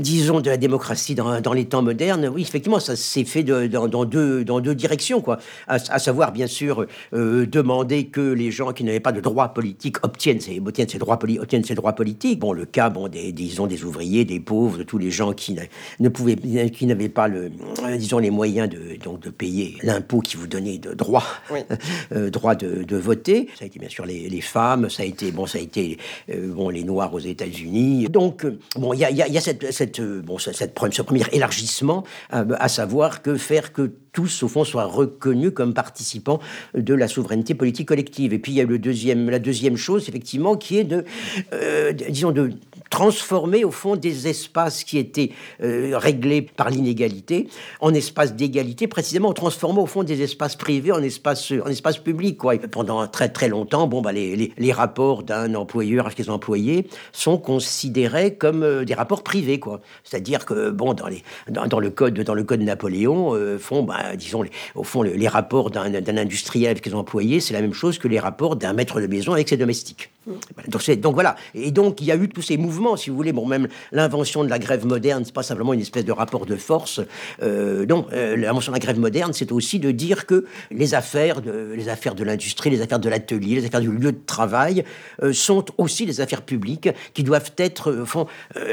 disons, 0.00 0.40
de 0.40 0.50
la 0.50 0.56
démocratie 0.56 1.14
dans, 1.14 1.40
dans 1.40 1.52
les 1.52 1.66
temps 1.66 1.82
modernes, 1.82 2.28
oui, 2.34 2.42
effectivement, 2.42 2.80
ça 2.80 2.96
s'est 2.96 3.24
fait 3.24 3.42
de- 3.44 3.66
dans, 3.68 3.86
dans 3.86 4.04
deux, 4.04 4.44
dans 4.44 4.58
deux 4.60 4.74
directions, 4.74 5.20
quoi. 5.20 5.38
À, 5.68 5.74
à 5.74 5.98
savoir, 5.98 6.32
bien 6.32 6.46
sûr, 6.48 6.86
euh, 7.12 7.46
demander 7.46 8.06
que 8.06 8.20
les 8.20 8.50
gens 8.50 8.72
qui 8.72 8.82
n'avaient 8.84 9.00
pas 9.00 9.12
de 9.12 9.20
droits 9.20 9.48
politiques 9.54 10.04
obtiennent 10.04 10.40
ces, 10.40 10.58
obtiennent 10.58 10.88
ces 10.88 10.98
droits, 10.98 11.18
poli- 11.18 11.38
obtiennent 11.38 11.62
ces 11.62 11.74
droits 11.76 11.92
politiques. 11.92 12.40
Bon, 12.40 12.52
le 12.52 12.64
cas, 12.64 12.90
bon, 12.90 13.06
des, 13.08 13.30
disons, 13.30 13.66
des 13.68 13.84
ouvriers, 13.84 14.24
des 14.24 14.40
pauvres, 14.40 14.78
de 14.78 14.82
tous 14.82 14.98
les 14.98 15.10
gens 15.12 15.32
qui 15.34 15.56
ne 16.00 16.08
pouvaient, 16.08 16.36
qui 16.70 16.86
n'avaient 16.86 17.08
pas 17.10 17.28
le, 17.28 17.52
euh, 17.84 17.96
disons, 17.96 18.18
les 18.18 18.30
moyens 18.30 18.68
de, 18.68 18.96
donc, 19.02 19.20
de 19.20 19.30
payer 19.30 19.76
l'impôt 19.82 20.18
qui 20.20 20.36
vous 20.36 20.46
donnait 20.48 20.78
de 20.78 20.94
droit, 20.94 21.24
Oui. 21.52 21.60
euh, 22.12 22.30
droit 22.30 22.54
de, 22.56 22.82
de 22.82 22.96
voter. 22.96 23.48
Ça 23.56 23.64
a 23.64 23.66
été 23.66 23.78
bien 23.78 23.88
sûr 23.90 24.04
les, 24.06 24.28
les 24.28 24.40
femmes, 24.40 24.90
ça 24.90 25.02
a 25.04 25.06
été 25.06 25.30
bon, 25.30 25.46
ça 25.46 25.58
a 25.58 25.60
été 25.60 25.98
euh, 26.30 26.52
bon 26.52 26.68
les 26.70 26.84
Noirs 26.84 27.12
aux 27.14 27.18
États-Unis. 27.18 28.06
Donc 28.08 28.44
euh, 28.44 28.58
bon, 28.76 28.92
il 28.92 29.00
y 29.00 29.04
a, 29.04 29.10
y 29.10 29.22
a- 29.22 29.40
cette, 29.40 29.72
cette, 29.72 30.00
euh, 30.00 30.22
bon, 30.22 30.38
ce- 30.38 30.52
cette, 30.52 30.78
ce 30.92 31.02
premier 31.02 31.24
élargissement, 31.32 32.04
à 32.30 32.68
savoir 32.68 33.22
que 33.22 33.36
faire 33.36 33.72
que 33.72 33.90
tous 34.12 34.42
au 34.42 34.48
fond 34.48 34.64
soient 34.64 34.84
reconnus 34.84 35.50
comme 35.54 35.74
participants 35.74 36.38
de 36.74 36.94
la 36.94 37.08
souveraineté 37.08 37.54
politique 37.54 37.88
collective. 37.88 38.32
Et 38.32 38.38
puis 38.38 38.52
il 38.52 38.56
y 38.56 38.60
a 38.60 38.64
le 38.64 38.78
deuxième, 38.78 39.28
la 39.28 39.38
deuxième 39.40 39.76
chose 39.76 40.08
effectivement 40.08 40.56
qui 40.56 40.78
est 40.78 40.84
de, 40.84 41.04
de- 41.52 42.10
disons 42.10 42.30
de 42.32 42.50
transformer 42.94 43.64
au 43.64 43.72
fond 43.72 43.96
des 43.96 44.28
espaces 44.28 44.84
qui 44.84 44.98
étaient 44.98 45.32
euh, 45.60 45.98
réglés 45.98 46.42
par 46.42 46.70
l'inégalité 46.70 47.48
en 47.80 47.92
espaces 47.92 48.34
d'égalité, 48.36 48.86
précisément 48.86 49.30
en 49.30 49.32
transformant 49.32 49.82
au 49.82 49.86
fond 49.86 50.04
des 50.04 50.22
espaces 50.22 50.54
privés 50.54 50.92
en 50.92 51.02
espaces 51.02 51.52
en 51.52 52.02
publics. 52.04 52.38
Pendant 52.70 53.04
très 53.08 53.30
très 53.30 53.48
longtemps, 53.48 53.88
bon, 53.88 54.00
bah, 54.00 54.12
les, 54.12 54.52
les, 54.56 54.72
rapports 54.72 55.24
d'un 55.24 55.56
employeur 55.56 56.06
avec 56.06 56.18
ses 56.18 56.30
employés 56.30 56.86
sont 57.10 57.36
considérés 57.36 58.36
comme 58.36 58.62
euh, 58.62 58.84
des 58.84 58.94
rapports 58.94 59.24
privés. 59.24 59.60
C'est-à-dire 60.04 60.44
que 60.44 60.70
bon, 60.70 60.94
dans, 60.94 61.08
les, 61.08 61.24
dans, 61.50 61.80
le 61.80 61.90
code 61.90 62.14
dans 62.20 62.34
le 62.34 62.44
code 62.44 62.60
Napoléon, 62.60 63.34
euh, 63.34 63.58
font, 63.58 63.82
bah, 63.82 64.14
disons, 64.14 64.42
les- 64.42 64.52
au 64.76 64.84
fond, 64.84 65.02
les, 65.02 65.16
les 65.16 65.28
rapports 65.28 65.72
d'un 65.72 66.16
industriel 66.16 66.70
avec 66.70 66.84
ses 66.84 66.94
employés, 66.94 67.40
c'est 67.40 67.54
la 67.54 67.60
même 67.60 67.74
chose 67.74 67.98
que 67.98 68.06
les 68.06 68.20
rapports 68.20 68.54
d'un 68.54 68.72
maître 68.72 69.00
de 69.00 69.08
maison 69.08 69.32
avec 69.32 69.48
ses 69.48 69.56
domestiques. 69.56 70.13
Donc, 70.26 71.14
voilà. 71.14 71.36
Et 71.54 71.70
donc 71.70 72.00
il 72.00 72.06
y 72.06 72.12
a 72.12 72.16
eu 72.16 72.28
tous 72.28 72.42
ces 72.42 72.56
mouvements, 72.56 72.96
si 72.96 73.10
vous 73.10 73.16
voulez. 73.16 73.32
Bon, 73.32 73.46
même 73.46 73.68
l'invention 73.92 74.44
de 74.44 74.48
la 74.48 74.58
grève 74.58 74.86
moderne, 74.86 75.22
c'est 75.24 75.34
pas 75.34 75.42
simplement 75.42 75.72
une 75.72 75.80
espèce 75.80 76.04
de 76.04 76.12
rapport 76.12 76.46
de 76.46 76.56
force. 76.56 77.00
Euh, 77.42 77.86
non, 77.86 78.06
euh, 78.12 78.36
l'invention 78.36 78.72
de 78.72 78.76
la 78.76 78.80
grève 78.80 78.98
moderne, 78.98 79.32
c'est 79.32 79.52
aussi 79.52 79.78
de 79.78 79.90
dire 79.90 80.26
que 80.26 80.46
les 80.70 80.94
affaires, 80.94 81.42
de, 81.42 81.72
les 81.76 81.88
affaires 81.88 82.14
de 82.14 82.24
l'industrie, 82.24 82.70
les 82.70 82.80
affaires 82.80 82.98
de 82.98 83.08
l'atelier, 83.08 83.56
les 83.56 83.66
affaires 83.66 83.80
du 83.80 83.90
lieu 83.90 84.12
de 84.12 84.20
travail 84.24 84.84
euh, 85.22 85.32
sont 85.32 85.64
aussi 85.78 86.06
des 86.06 86.20
affaires 86.20 86.42
publiques 86.42 86.88
qui 87.12 87.22
doivent 87.22 87.52
être, 87.58 88.04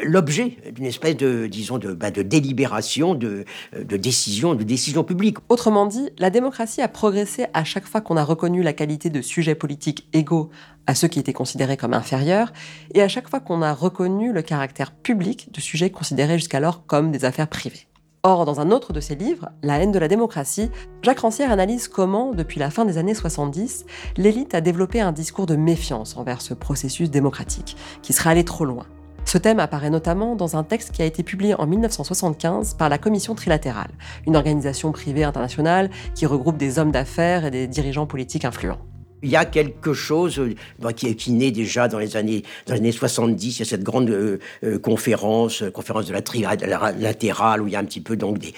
l'objet 0.03 0.57
d'une 0.71 0.85
espèce 0.85 1.17
de, 1.17 1.47
disons, 1.47 1.77
de, 1.77 1.93
bah, 1.93 2.11
délibération, 2.11 3.15
de, 3.15 3.45
de 3.77 3.97
décision, 3.97 4.55
de 4.55 4.63
décision 4.63 5.03
publique. 5.03 5.37
Autrement 5.49 5.85
dit, 5.85 6.09
la 6.17 6.29
démocratie 6.29 6.81
a 6.81 6.87
progressé 6.87 7.45
à 7.53 7.63
chaque 7.63 7.85
fois 7.85 8.01
qu'on 8.01 8.17
a 8.17 8.23
reconnu 8.23 8.63
la 8.63 8.73
qualité 8.73 9.09
de 9.09 9.21
sujets 9.21 9.55
politiques 9.55 10.07
égaux 10.13 10.49
à 10.87 10.95
ceux 10.95 11.07
qui 11.07 11.19
étaient 11.19 11.33
considérés 11.33 11.77
comme 11.77 11.93
inférieurs, 11.93 12.53
et 12.93 13.01
à 13.01 13.07
chaque 13.07 13.29
fois 13.29 13.39
qu'on 13.39 13.61
a 13.61 13.73
reconnu 13.73 14.33
le 14.33 14.41
caractère 14.41 14.91
public 14.91 15.51
de 15.53 15.61
sujets 15.61 15.89
considérés 15.89 16.37
jusqu'alors 16.37 16.85
comme 16.85 17.11
des 17.11 17.25
affaires 17.25 17.47
privées. 17.47 17.87
Or, 18.23 18.45
dans 18.45 18.59
un 18.59 18.69
autre 18.69 18.93
de 18.93 18.99
ses 18.99 19.15
livres, 19.15 19.49
La 19.63 19.79
haine 19.79 19.91
de 19.91 19.97
la 19.97 20.07
démocratie, 20.07 20.69
Jacques 21.01 21.21
Rancière 21.21 21.51
analyse 21.51 21.87
comment, 21.87 22.33
depuis 22.33 22.59
la 22.59 22.69
fin 22.69 22.85
des 22.85 22.99
années 22.99 23.15
70, 23.15 23.85
l'élite 24.15 24.53
a 24.53 24.61
développé 24.61 25.01
un 25.01 25.11
discours 25.11 25.47
de 25.47 25.55
méfiance 25.55 26.15
envers 26.17 26.41
ce 26.41 26.53
processus 26.53 27.09
démocratique, 27.09 27.75
qui 28.03 28.13
serait 28.13 28.29
allé 28.29 28.45
trop 28.45 28.65
loin. 28.65 28.85
Ce 29.25 29.39
thème 29.39 29.59
apparaît 29.59 29.89
notamment 29.89 30.35
dans 30.35 30.55
un 30.55 30.63
texte 30.63 30.91
qui 30.91 31.01
a 31.01 31.05
été 31.05 31.23
publié 31.23 31.55
en 31.55 31.65
1975 31.65 32.75
par 32.75 32.89
la 32.89 32.99
Commission 32.99 33.33
trilatérale, 33.33 33.91
une 34.27 34.35
organisation 34.35 34.91
privée 34.91 35.23
internationale 35.23 35.89
qui 36.13 36.27
regroupe 36.27 36.57
des 36.57 36.77
hommes 36.77 36.91
d'affaires 36.91 37.45
et 37.45 37.51
des 37.51 37.67
dirigeants 37.67 38.07
politiques 38.07 38.45
influents. 38.45 38.90
Il 39.23 39.29
y 39.29 39.35
a 39.35 39.45
quelque 39.45 39.93
chose 39.93 40.39
euh, 40.39 40.91
qui, 40.93 41.15
qui 41.15 41.31
naît 41.31 41.51
déjà 41.51 41.87
dans 41.87 41.99
les 41.99 42.17
années, 42.17 42.43
dans 42.65 42.73
les 42.73 42.79
années 42.79 42.91
70. 42.91 43.57
Il 43.57 43.59
y 43.59 43.61
a 43.61 43.65
cette 43.65 43.83
grande 43.83 44.09
euh, 44.09 44.39
euh, 44.63 44.79
conférence, 44.79 45.63
conférence 45.73 46.07
de 46.07 46.13
la 46.13 46.21
trilatérale, 46.21 47.61
où 47.61 47.67
il 47.67 47.73
y 47.73 47.75
a 47.75 47.79
un 47.79 47.85
petit 47.85 48.01
peu 48.01 48.15
donc 48.15 48.39
des, 48.39 48.53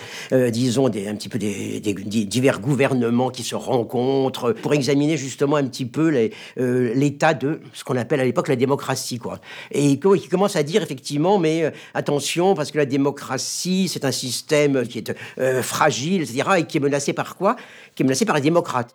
disons 0.52 0.88
des, 0.88 1.08
un 1.08 1.16
petit 1.16 1.28
peu 1.28 1.38
des, 1.38 1.82
divers 1.82 2.60
gouvernements 2.62 3.30
qui 3.30 3.44
se 3.44 3.56
rencontrent 3.56 4.54
pour 4.54 4.74
examiner 4.74 5.18
justement 5.18 5.58
un 5.58 5.66
petit 5.66 5.86
peu 5.86 6.30
l'état 6.56 7.34
de 7.34 7.60
ce 7.74 7.84
qu'on 7.84 7.98
appelle 7.98 8.22
à 8.22 8.26
l'époque 8.26 8.48
la 8.48 8.56
démocratie, 8.56 9.20
quoi. 9.20 9.40
Et 9.72 10.00
qui 10.00 10.30
commence 10.30 10.56
à 10.56 10.64
dire 10.64 10.82
effectivement, 10.82 11.40
mais 11.40 11.72
attention 11.94 12.54
parce 12.56 12.72
que 12.72 12.78
la 12.78 12.86
démocratie 12.86 13.90
c'est 13.90 14.06
un 14.06 14.12
système 14.12 14.88
qui 14.88 15.00
est 15.00 15.62
fragile, 15.62 16.22
etc. 16.22 16.50
et 16.60 16.64
qui 16.64 16.78
est 16.78 16.82
menacé 16.82 17.14
par 17.14 17.36
quoi? 17.36 17.56
Qui 17.96 18.04
est 18.04 18.06
menacé 18.06 18.26
par 18.26 18.36
les 18.36 18.42
démocrates. 18.42 18.94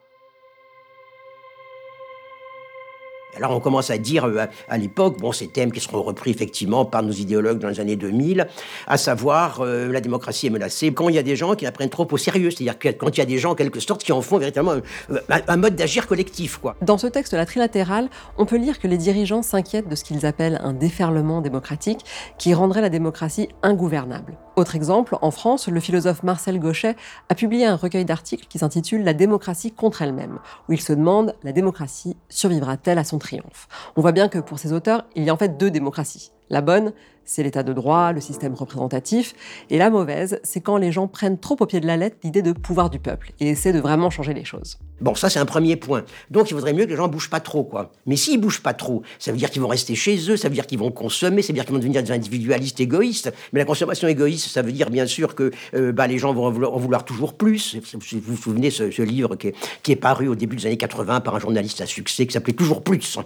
Alors 3.38 3.56
on 3.56 3.60
commence 3.60 3.90
à 3.90 3.98
dire 3.98 4.24
euh, 4.24 4.46
à, 4.68 4.78
l'époque, 4.78 5.18
bon, 5.18 5.32
ces 5.32 5.48
thèmes 5.48 5.72
qui 5.72 5.80
seront 5.80 6.02
repris 6.02 6.30
effectivement 6.30 6.84
par 6.84 7.02
nos 7.02 7.12
idéologues 7.12 7.58
dans 7.58 7.68
les 7.68 7.80
années 7.80 7.96
2000, 7.96 8.48
à 8.86 8.98
savoir 8.98 9.60
euh, 9.60 9.90
la 9.90 10.00
démocratie 10.00 10.48
est 10.48 10.50
menacée 10.50 10.92
quand 10.92 11.08
il 11.08 11.14
y 11.14 11.18
a 11.18 11.22
des 11.22 11.36
gens 11.36 11.54
qui 11.54 11.64
la 11.64 11.72
prennent 11.72 11.88
trop 11.88 12.06
au 12.10 12.16
sérieux, 12.16 12.50
c'est-à-dire 12.50 12.78
quand 12.98 13.16
il 13.16 13.18
y 13.18 13.22
a 13.22 13.26
des 13.26 13.38
gens 13.38 13.52
en 13.52 13.54
quelque 13.54 13.80
sorte 13.80 14.02
qui 14.02 14.12
en 14.12 14.22
font 14.22 14.38
véritablement 14.38 14.80
euh, 15.10 15.20
un, 15.28 15.56
mode 15.56 15.76
d'agir 15.76 16.06
collectif. 16.06 16.58
Quoi. 16.58 16.76
Dans 16.82 16.98
ce 16.98 17.06
texte 17.06 17.32
La 17.32 17.46
Trilatérale, 17.46 18.08
on 18.36 18.46
peut 18.46 18.56
lire 18.56 18.78
que 18.78 18.88
les 18.88 18.98
dirigeants 18.98 19.42
s'inquiètent 19.42 19.88
de 19.88 19.94
ce 19.94 20.04
qu'ils 20.04 20.26
appellent 20.26 20.60
un 20.62 20.72
déferlement 20.72 21.40
démocratique 21.40 22.00
qui 22.38 22.54
rendrait 22.54 22.80
la 22.80 22.90
démocratie 22.90 23.48
ingouvernable. 23.62 24.36
Autre 24.58 24.74
exemple, 24.74 25.16
en 25.22 25.30
France, 25.30 25.68
le 25.68 25.78
philosophe 25.78 26.24
Marcel 26.24 26.58
Gauchet 26.58 26.96
a 27.28 27.36
publié 27.36 27.64
un 27.64 27.76
recueil 27.76 28.04
d'articles 28.04 28.48
qui 28.48 28.58
s'intitule 28.58 29.04
La 29.04 29.14
démocratie 29.14 29.70
contre 29.70 30.02
elle-même, 30.02 30.40
où 30.68 30.72
il 30.72 30.80
se 30.80 30.92
demande 30.92 31.36
la 31.44 31.52
démocratie 31.52 32.16
survivra-t-elle 32.28 32.98
à 32.98 33.04
son 33.04 33.18
triomphe? 33.18 33.68
On 33.94 34.00
voit 34.00 34.10
bien 34.10 34.26
que 34.26 34.40
pour 34.40 34.58
ces 34.58 34.72
auteurs, 34.72 35.04
il 35.14 35.22
y 35.22 35.30
a 35.30 35.32
en 35.32 35.36
fait 35.36 35.58
deux 35.58 35.70
démocraties. 35.70 36.32
La 36.50 36.60
bonne, 36.60 36.92
c'est 37.24 37.44
l'état 37.44 37.62
de 37.62 37.72
droit, 37.72 38.10
le 38.10 38.20
système 38.20 38.54
représentatif. 38.54 39.36
Et 39.70 39.78
la 39.78 39.90
mauvaise, 39.90 40.40
c'est 40.42 40.60
quand 40.60 40.76
les 40.76 40.90
gens 40.90 41.06
prennent 41.06 41.38
trop 41.38 41.56
au 41.60 41.66
pied 41.66 41.78
de 41.78 41.86
la 41.86 41.96
lettre 41.96 42.16
l'idée 42.24 42.42
de 42.42 42.50
pouvoir 42.50 42.90
du 42.90 42.98
peuple 42.98 43.30
et 43.38 43.50
essaient 43.50 43.72
de 43.72 43.78
vraiment 43.78 44.10
changer 44.10 44.34
les 44.34 44.44
choses. 44.44 44.80
Bon, 45.00 45.14
ça 45.14 45.30
c'est 45.30 45.38
un 45.38 45.46
premier 45.46 45.76
point. 45.76 46.04
Donc 46.30 46.50
il 46.50 46.54
vaudrait 46.54 46.72
mieux 46.72 46.84
que 46.84 46.90
les 46.90 46.96
gens 46.96 47.08
bougent 47.08 47.30
pas 47.30 47.40
trop, 47.40 47.62
quoi. 47.62 47.92
Mais 48.06 48.16
s'ils 48.16 48.40
bougent 48.40 48.62
pas 48.62 48.74
trop, 48.74 49.02
ça 49.18 49.30
veut 49.30 49.38
dire 49.38 49.50
qu'ils 49.50 49.62
vont 49.62 49.68
rester 49.68 49.94
chez 49.94 50.18
eux, 50.30 50.36
ça 50.36 50.48
veut 50.48 50.54
dire 50.54 50.66
qu'ils 50.66 50.78
vont 50.78 50.90
consommer, 50.90 51.42
ça 51.42 51.48
veut 51.48 51.54
dire 51.54 51.64
qu'ils 51.64 51.74
vont 51.74 51.78
devenir 51.78 52.02
des 52.02 52.10
individualistes 52.10 52.80
égoïstes. 52.80 53.32
Mais 53.52 53.60
la 53.60 53.64
consommation 53.64 54.08
égoïste, 54.08 54.48
ça 54.48 54.62
veut 54.62 54.72
dire 54.72 54.90
bien 54.90 55.06
sûr 55.06 55.34
que 55.34 55.52
euh, 55.74 55.92
bah, 55.92 56.06
les 56.06 56.18
gens 56.18 56.34
vont 56.34 56.46
en 56.46 56.78
vouloir, 56.78 57.04
toujours 57.04 57.34
plus. 57.34 57.76
Vous 57.94 58.20
vous 58.20 58.36
souvenez 58.36 58.70
ce, 58.70 58.90
ce 58.90 59.02
livre 59.02 59.36
qui 59.36 59.48
est, 59.48 59.54
qui 59.82 59.92
est, 59.92 59.96
paru 59.96 60.28
au 60.28 60.34
début 60.34 60.56
des 60.56 60.66
années 60.66 60.76
80 60.76 61.20
par 61.20 61.34
un 61.36 61.40
journaliste 61.40 61.80
à 61.80 61.86
succès 61.86 62.26
qui 62.26 62.32
s'appelait 62.32 62.54
Toujours 62.58 62.82
plus. 62.82 63.18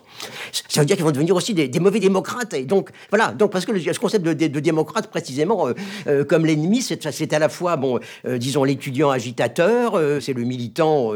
Ça 0.68 0.80
veut 0.80 0.86
dire 0.86 0.96
qu'ils 0.96 1.04
vont 1.04 1.10
devenir 1.10 1.34
aussi 1.34 1.54
des, 1.54 1.80
mauvais 1.80 2.00
démocrates. 2.00 2.52
Et 2.54 2.64
donc 2.64 2.90
voilà, 3.10 3.32
donc 3.32 3.50
parce 3.50 3.64
que 3.64 3.78
ce 3.78 3.98
concept 3.98 4.24
de, 4.24 4.60
démocrate 4.60 5.08
précisément 5.08 5.68
euh, 5.68 5.72
euh, 6.06 6.24
comme 6.24 6.44
l'ennemi. 6.44 6.82
C'est 6.82 7.32
à 7.32 7.38
la 7.38 7.48
fois, 7.48 7.76
bon, 7.76 7.98
disons, 8.26 8.64
l'étudiant 8.64 9.10
agitateur, 9.10 9.98
c'est 10.20 10.32
le 10.32 10.44
militant 10.44 11.12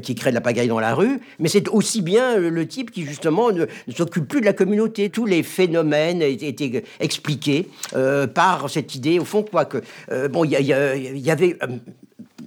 qui 0.00 0.14
crée 0.14 0.30
de 0.30 0.34
la 0.34 0.40
pagaille 0.40 0.68
dans 0.68 0.80
la 0.80 0.94
rue, 0.94 1.20
mais 1.38 1.48
c'est 1.48 1.68
aussi 1.68 2.02
bien 2.02 2.36
le 2.38 2.66
type 2.66 2.90
qui, 2.90 3.04
justement, 3.04 3.52
ne, 3.52 3.66
s'occupe 3.94 4.26
plus 4.28 4.40
de 4.40 4.46
la 4.46 4.52
communauté. 4.52 5.10
Tous 5.10 5.26
les 5.26 5.42
phénomènes 5.42 6.22
étaient 6.22 6.84
expliqués 7.00 7.68
par 8.34 8.70
cette 8.70 8.94
idée, 8.94 9.18
au 9.18 9.24
fond, 9.24 9.42
quoi, 9.42 9.64
que, 9.64 9.82
bon, 10.28 10.44
il 10.44 10.52
y, 10.52 11.30
avait 11.30 11.58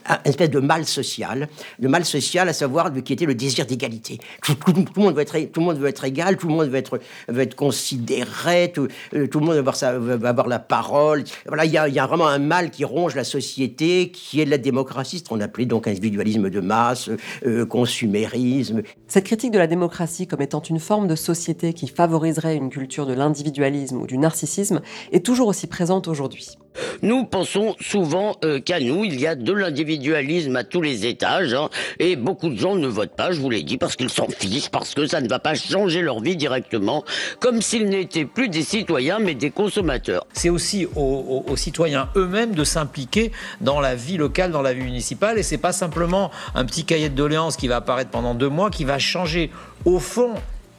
une 0.07 0.29
espèce 0.29 0.49
de 0.49 0.59
mal 0.59 0.85
social, 0.85 1.47
le 1.79 1.89
mal 1.89 2.05
social 2.05 2.49
à 2.49 2.53
savoir 2.53 2.91
qui 3.03 3.13
était 3.13 3.25
le 3.25 3.35
désir 3.35 3.65
d'égalité. 3.65 4.19
Tout, 4.43 4.55
le 4.75 5.01
monde 5.01 5.15
veut 5.15 5.21
être, 5.21 5.37
tout 5.51 5.59
le 5.59 5.65
monde 5.65 5.77
veut 5.77 5.87
être 5.87 6.03
égal, 6.03 6.37
tout 6.37 6.47
le 6.47 6.53
monde 6.53 6.69
veut 6.69 6.77
être, 6.77 7.55
considéré, 7.55 8.71
tout, 8.73 8.87
euh, 9.13 9.27
tout 9.27 9.39
le 9.39 9.45
monde 9.45 9.55
veut 9.55 10.27
avoir, 10.27 10.47
la 10.47 10.59
parole. 10.59 11.23
Voilà, 11.47 11.65
il 11.65 11.71
y 11.71 11.77
a, 11.77 11.87
y 11.87 11.99
a, 11.99 12.07
vraiment 12.07 12.27
un 12.27 12.39
mal 12.39 12.69
qui 12.69 12.85
ronge 12.85 13.15
la 13.15 13.23
société, 13.23 14.11
qui 14.11 14.41
est 14.41 14.45
la 14.45 14.57
démocratie, 14.57 15.19
ce 15.19 15.23
qu'on 15.23 15.41
appelait 15.41 15.65
donc 15.65 15.87
individualisme 15.87 16.49
de 16.49 16.59
masse, 16.59 17.09
euh, 17.45 17.65
consumérisme. 17.65 18.81
Cette 19.07 19.25
critique 19.25 19.51
de 19.51 19.59
la 19.59 19.67
démocratie 19.67 20.27
comme 20.27 20.41
étant 20.41 20.61
une 20.61 20.79
forme 20.79 21.07
de 21.07 21.15
société 21.15 21.73
qui 21.73 21.87
favoriserait 21.87 22.55
une 22.55 22.69
culture 22.69 23.05
de 23.05 23.13
l'individualisme 23.13 23.97
ou 23.97 24.07
du 24.07 24.17
narcissisme 24.17 24.81
est 25.11 25.25
toujours 25.25 25.47
aussi 25.47 25.67
présente 25.67 26.07
aujourd'hui. 26.07 26.57
Nous 27.01 27.25
pensons 27.25 27.75
souvent 27.79 28.35
euh, 28.43 28.59
qu'à 28.59 28.79
nous, 28.79 29.03
il 29.03 29.19
y 29.19 29.27
a 29.27 29.35
de 29.35 29.53
l'individualisme 29.53 30.55
à 30.55 30.63
tous 30.63 30.81
les 30.81 31.05
étages, 31.05 31.53
hein, 31.53 31.69
et 31.99 32.15
beaucoup 32.15 32.49
de 32.49 32.57
gens 32.57 32.75
ne 32.75 32.87
votent 32.87 33.15
pas, 33.15 33.31
je 33.31 33.39
vous 33.39 33.49
l'ai 33.49 33.63
dit, 33.63 33.77
parce 33.77 33.95
qu'ils 33.95 34.09
s'en 34.09 34.27
fichent, 34.27 34.69
parce 34.69 34.93
que 34.93 35.05
ça 35.07 35.21
ne 35.21 35.27
va 35.27 35.39
pas 35.39 35.55
changer 35.55 36.01
leur 36.01 36.21
vie 36.21 36.35
directement, 36.35 37.03
comme 37.39 37.61
s'ils 37.61 37.87
n'étaient 37.87 38.25
plus 38.25 38.49
des 38.49 38.63
citoyens, 38.63 39.19
mais 39.19 39.35
des 39.35 39.51
consommateurs. 39.51 40.25
C'est 40.33 40.49
aussi 40.49 40.87
aux, 40.95 41.43
citoyens 41.55 42.09
eux-mêmes 42.15 42.53
de 42.53 42.63
s'impliquer 42.63 43.31
dans 43.61 43.79
la 43.79 43.95
vie 43.95 44.17
locale, 44.17 44.51
dans 44.51 44.61
la 44.61 44.73
vie 44.73 44.83
municipale, 44.83 45.37
et 45.37 45.43
c'est 45.43 45.57
pas 45.57 45.71
simplement 45.71 46.31
un 46.53 46.65
petit 46.65 46.85
cahier 46.85 47.09
de 47.09 47.15
doléances 47.15 47.57
qui 47.57 47.67
va 47.67 47.77
apparaître 47.77 48.09
pendant 48.09 48.35
deux 48.35 48.49
mois, 48.49 48.69
qui 48.69 48.83
va 48.83 48.99
changer 48.99 49.51
au 49.85 49.99
fond 49.99 50.33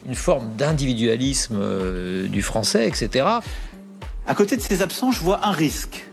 une 0.07 0.15
forme 0.15 0.55
d'individualisme 0.57 1.59
euh, 1.61 2.29
du 2.29 2.43
français, 2.43 2.87
etc. 2.87 3.27
À 4.29 4.35
côté 4.35 4.57
de 4.57 4.61
ces 4.61 4.83
absents, 4.83 5.13
je 5.13 5.21
vois 5.21 5.47
un 5.47 5.53
risque 5.53 6.05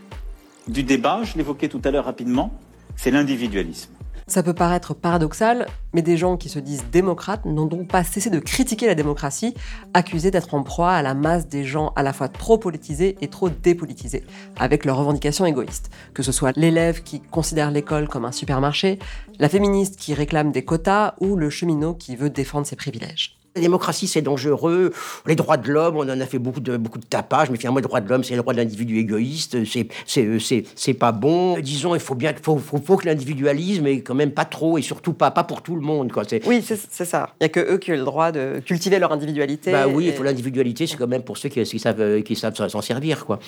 du 0.68 0.84
débat, 0.84 1.22
je 1.24 1.36
l'évoquais 1.36 1.68
tout 1.68 1.80
à 1.84 1.90
l'heure 1.90 2.04
rapidement, 2.04 2.52
c'est 2.94 3.10
l'individualisme. 3.10 3.90
Ça 4.28 4.44
peut 4.44 4.54
paraître 4.54 4.94
paradoxal, 4.94 5.66
mais 5.92 6.00
des 6.00 6.16
gens 6.16 6.36
qui 6.36 6.48
se 6.48 6.60
disent 6.60 6.84
démocrates 6.92 7.44
n'ont 7.44 7.66
donc 7.66 7.88
pas 7.88 8.04
cessé 8.04 8.30
de 8.30 8.38
critiquer 8.38 8.86
la 8.86 8.94
démocratie, 8.94 9.52
accusés 9.94 10.30
d'être 10.30 10.54
en 10.54 10.62
proie 10.62 10.92
à 10.92 11.02
la 11.02 11.14
masse 11.14 11.48
des 11.48 11.64
gens 11.64 11.92
à 11.96 12.04
la 12.04 12.12
fois 12.12 12.28
trop 12.28 12.56
politisés 12.56 13.16
et 13.20 13.26
trop 13.26 13.50
dépolitisés, 13.50 14.24
avec 14.56 14.84
leurs 14.84 14.96
revendications 14.96 15.44
égoïstes. 15.44 15.90
Que 16.14 16.22
ce 16.22 16.30
soit 16.30 16.56
l'élève 16.56 17.02
qui 17.02 17.20
considère 17.20 17.72
l'école 17.72 18.08
comme 18.08 18.24
un 18.24 18.32
supermarché, 18.32 19.00
la 19.40 19.48
féministe 19.48 19.96
qui 19.96 20.14
réclame 20.14 20.52
des 20.52 20.64
quotas 20.64 21.14
ou 21.20 21.34
le 21.34 21.50
cheminot 21.50 21.94
qui 21.94 22.14
veut 22.14 22.30
défendre 22.30 22.66
ses 22.66 22.76
privilèges. 22.76 23.36
La 23.56 23.60
démocratie, 23.60 24.08
c'est 24.08 24.22
dangereux. 24.22 24.92
Les 25.26 25.36
droits 25.36 25.56
de 25.56 25.70
l'homme, 25.70 25.96
on 25.96 26.02
en 26.02 26.20
a 26.20 26.26
fait 26.26 26.38
beaucoup 26.38 26.60
de, 26.60 26.76
beaucoup 26.76 26.98
de 26.98 27.04
tapage, 27.04 27.50
mais 27.50 27.56
finalement, 27.56 27.78
les 27.78 27.84
droits 27.84 28.00
de 28.00 28.08
l'homme, 28.08 28.24
c'est 28.24 28.34
le 28.34 28.42
droit 28.42 28.52
de 28.52 28.58
l'individu 28.58 28.98
égoïste. 28.98 29.58
C'est 29.64 30.94
pas 30.94 31.12
bon. 31.12 31.58
Disons, 31.60 31.94
il 31.94 32.00
faut 32.00 32.16
bien 32.16 32.34
faut, 32.42 32.58
faut, 32.58 32.96
que 32.96 33.06
l'individualisme 33.06 33.86
est 33.86 34.00
quand 34.00 34.14
même 34.14 34.32
pas 34.32 34.44
trop, 34.44 34.76
et 34.76 34.82
surtout 34.82 35.12
pas, 35.12 35.30
pas 35.30 35.44
pour 35.44 35.62
tout 35.62 35.76
le 35.76 35.82
monde. 35.82 36.10
Quoi. 36.10 36.24
Oui, 36.46 36.64
c'est 36.66 37.04
ça. 37.04 37.30
Il 37.40 37.44
n'y 37.44 37.46
a 37.46 37.48
que 37.48 37.60
eux 37.60 37.78
qui 37.78 37.92
ont 37.92 37.96
le 37.96 38.04
droit 38.04 38.32
de 38.32 38.60
cultiver 38.64 38.98
leur 38.98 39.12
individualité. 39.12 39.70
Bah 39.70 39.86
oui, 39.86 40.12
faut 40.16 40.24
l'individualité, 40.24 40.86
c'est 40.88 40.96
quand 40.96 41.06
même 41.06 41.22
pour 41.22 41.38
ceux 41.38 41.48
qui, 41.48 41.62
qui 41.62 41.78
savent, 41.78 42.22
qui 42.22 42.34
savent 42.34 42.54
s'en 42.54 42.82
servir. 42.82 43.24
quoi. 43.24 43.38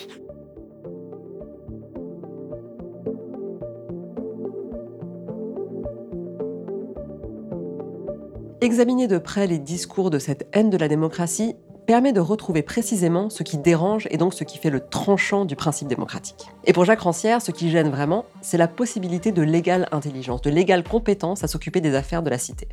Examiner 8.66 9.06
de 9.06 9.18
près 9.18 9.46
les 9.46 9.60
discours 9.60 10.10
de 10.10 10.18
cette 10.18 10.48
haine 10.52 10.70
de 10.70 10.76
la 10.76 10.88
démocratie 10.88 11.54
permet 11.86 12.12
de 12.12 12.18
retrouver 12.18 12.62
précisément 12.62 13.30
ce 13.30 13.44
qui 13.44 13.58
dérange 13.58 14.08
et 14.10 14.16
donc 14.16 14.34
ce 14.34 14.42
qui 14.42 14.58
fait 14.58 14.70
le 14.70 14.80
tranchant 14.80 15.44
du 15.44 15.54
principe 15.54 15.86
démocratique. 15.86 16.48
Et 16.68 16.72
pour 16.72 16.84
Jacques 16.84 17.02
Rancière, 17.02 17.40
ce 17.40 17.52
qui 17.52 17.70
gêne 17.70 17.90
vraiment, 17.90 18.24
c'est 18.40 18.58
la 18.58 18.66
possibilité 18.66 19.30
de 19.30 19.40
l'égale 19.40 19.86
intelligence, 19.92 20.42
de 20.42 20.50
l'égale 20.50 20.82
compétence 20.82 21.44
à 21.44 21.46
s'occuper 21.46 21.80
des 21.80 21.94
affaires 21.94 22.24
de 22.24 22.30
la 22.30 22.38
cité. 22.38 22.66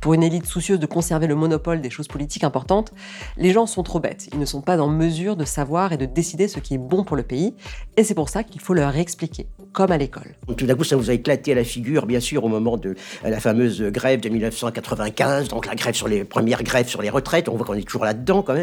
Pour 0.00 0.14
une 0.14 0.24
élite 0.24 0.46
soucieuse 0.46 0.80
de 0.80 0.86
conserver 0.86 1.28
le 1.28 1.36
monopole 1.36 1.80
des 1.80 1.88
choses 1.88 2.08
politiques 2.08 2.42
importantes, 2.42 2.92
les 3.36 3.52
gens 3.52 3.66
sont 3.66 3.84
trop 3.84 4.00
bêtes, 4.00 4.28
ils 4.32 4.40
ne 4.40 4.44
sont 4.46 4.62
pas 4.62 4.80
en 4.80 4.88
mesure 4.88 5.36
de 5.36 5.44
savoir 5.44 5.92
et 5.92 5.96
de 5.96 6.06
décider 6.06 6.48
ce 6.48 6.58
qui 6.58 6.74
est 6.74 6.78
bon 6.78 7.04
pour 7.04 7.14
le 7.14 7.22
pays, 7.22 7.54
et 7.96 8.02
c'est 8.02 8.14
pour 8.16 8.30
ça 8.30 8.42
qu'il 8.42 8.60
faut 8.60 8.74
leur 8.74 8.96
expliquer, 8.96 9.46
comme 9.72 9.92
à 9.92 9.96
l'école. 9.96 10.34
Tout 10.56 10.66
d'un 10.66 10.74
coup, 10.74 10.82
ça 10.82 10.96
vous 10.96 11.08
a 11.10 11.12
éclaté 11.12 11.52
à 11.52 11.54
la 11.54 11.64
figure, 11.64 12.06
bien 12.06 12.18
sûr, 12.18 12.44
au 12.44 12.48
moment 12.48 12.76
de 12.76 12.96
la 13.22 13.38
fameuse 13.38 13.80
grève 13.80 14.18
de 14.18 14.28
1995, 14.28 15.46
donc 15.50 15.66
la 15.66 15.76
grève 15.76 15.94
sur 15.94 16.08
les 16.08 16.24
premières 16.24 16.64
grèves 16.64 16.88
sur 16.88 17.00
les 17.00 17.10
retraites, 17.10 17.48
on 17.48 17.54
voit 17.54 17.64
qu'on 17.64 17.74
est 17.74 17.86
toujours 17.86 18.06
là-dedans 18.06 18.42
quand 18.42 18.54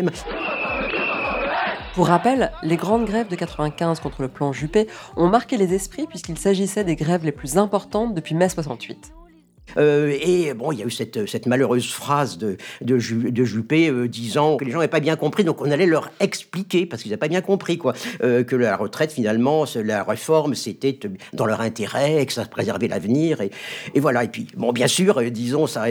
pour 1.93 2.07
rappel, 2.07 2.51
les 2.63 2.75
grandes 2.75 3.05
grèves 3.05 3.27
de 3.27 3.35
95 3.35 3.99
contre 3.99 4.23
le 4.23 4.27
plan 4.27 4.51
Juppé 4.51 4.87
ont 5.15 5.27
marqué 5.27 5.57
les 5.57 5.75
esprits 5.75 6.07
puisqu'il 6.07 6.39
s'agissait 6.39 6.83
des 6.83 6.95
grèves 6.95 7.23
les 7.23 7.31
plus 7.31 7.57
importantes 7.59 8.15
depuis 8.15 8.33
mai 8.33 8.49
68. 8.49 9.13
Euh, 9.77 10.15
et 10.21 10.53
bon, 10.53 10.71
il 10.71 10.79
y 10.79 10.83
a 10.83 10.85
eu 10.85 10.91
cette, 10.91 11.45
malheureuse 11.45 11.91
phrase 11.91 12.37
de, 12.37 12.57
Juppé 12.97 13.89
euh, 13.89 14.07
disant 14.07 14.57
que 14.57 14.65
les 14.65 14.71
gens 14.71 14.77
n'avaient 14.77 14.87
pas 14.87 14.99
bien 14.99 15.15
compris, 15.15 15.43
donc 15.43 15.61
on 15.61 15.71
allait 15.71 15.85
leur 15.85 16.11
expliquer, 16.19 16.85
parce 16.85 17.01
qu'ils 17.01 17.11
n'avaient 17.11 17.19
pas 17.19 17.27
bien 17.27 17.41
compris, 17.41 17.77
quoi, 17.77 17.93
euh, 18.23 18.43
que 18.43 18.55
la 18.55 18.75
retraite, 18.75 19.11
finalement, 19.11 19.65
la 19.75 20.03
réforme, 20.03 20.55
c'était 20.55 20.99
dans 21.33 21.45
leur 21.45 21.61
intérêt, 21.61 22.25
que 22.25 22.33
ça 22.33 22.45
préservait 22.45 22.87
l'avenir, 22.87 23.39
et, 23.41 23.99
voilà. 23.99 24.23
Et 24.23 24.27
puis, 24.27 24.47
bon, 24.55 24.71
bien 24.71 24.87
sûr, 24.87 25.21
disons, 25.31 25.67
ça, 25.67 25.85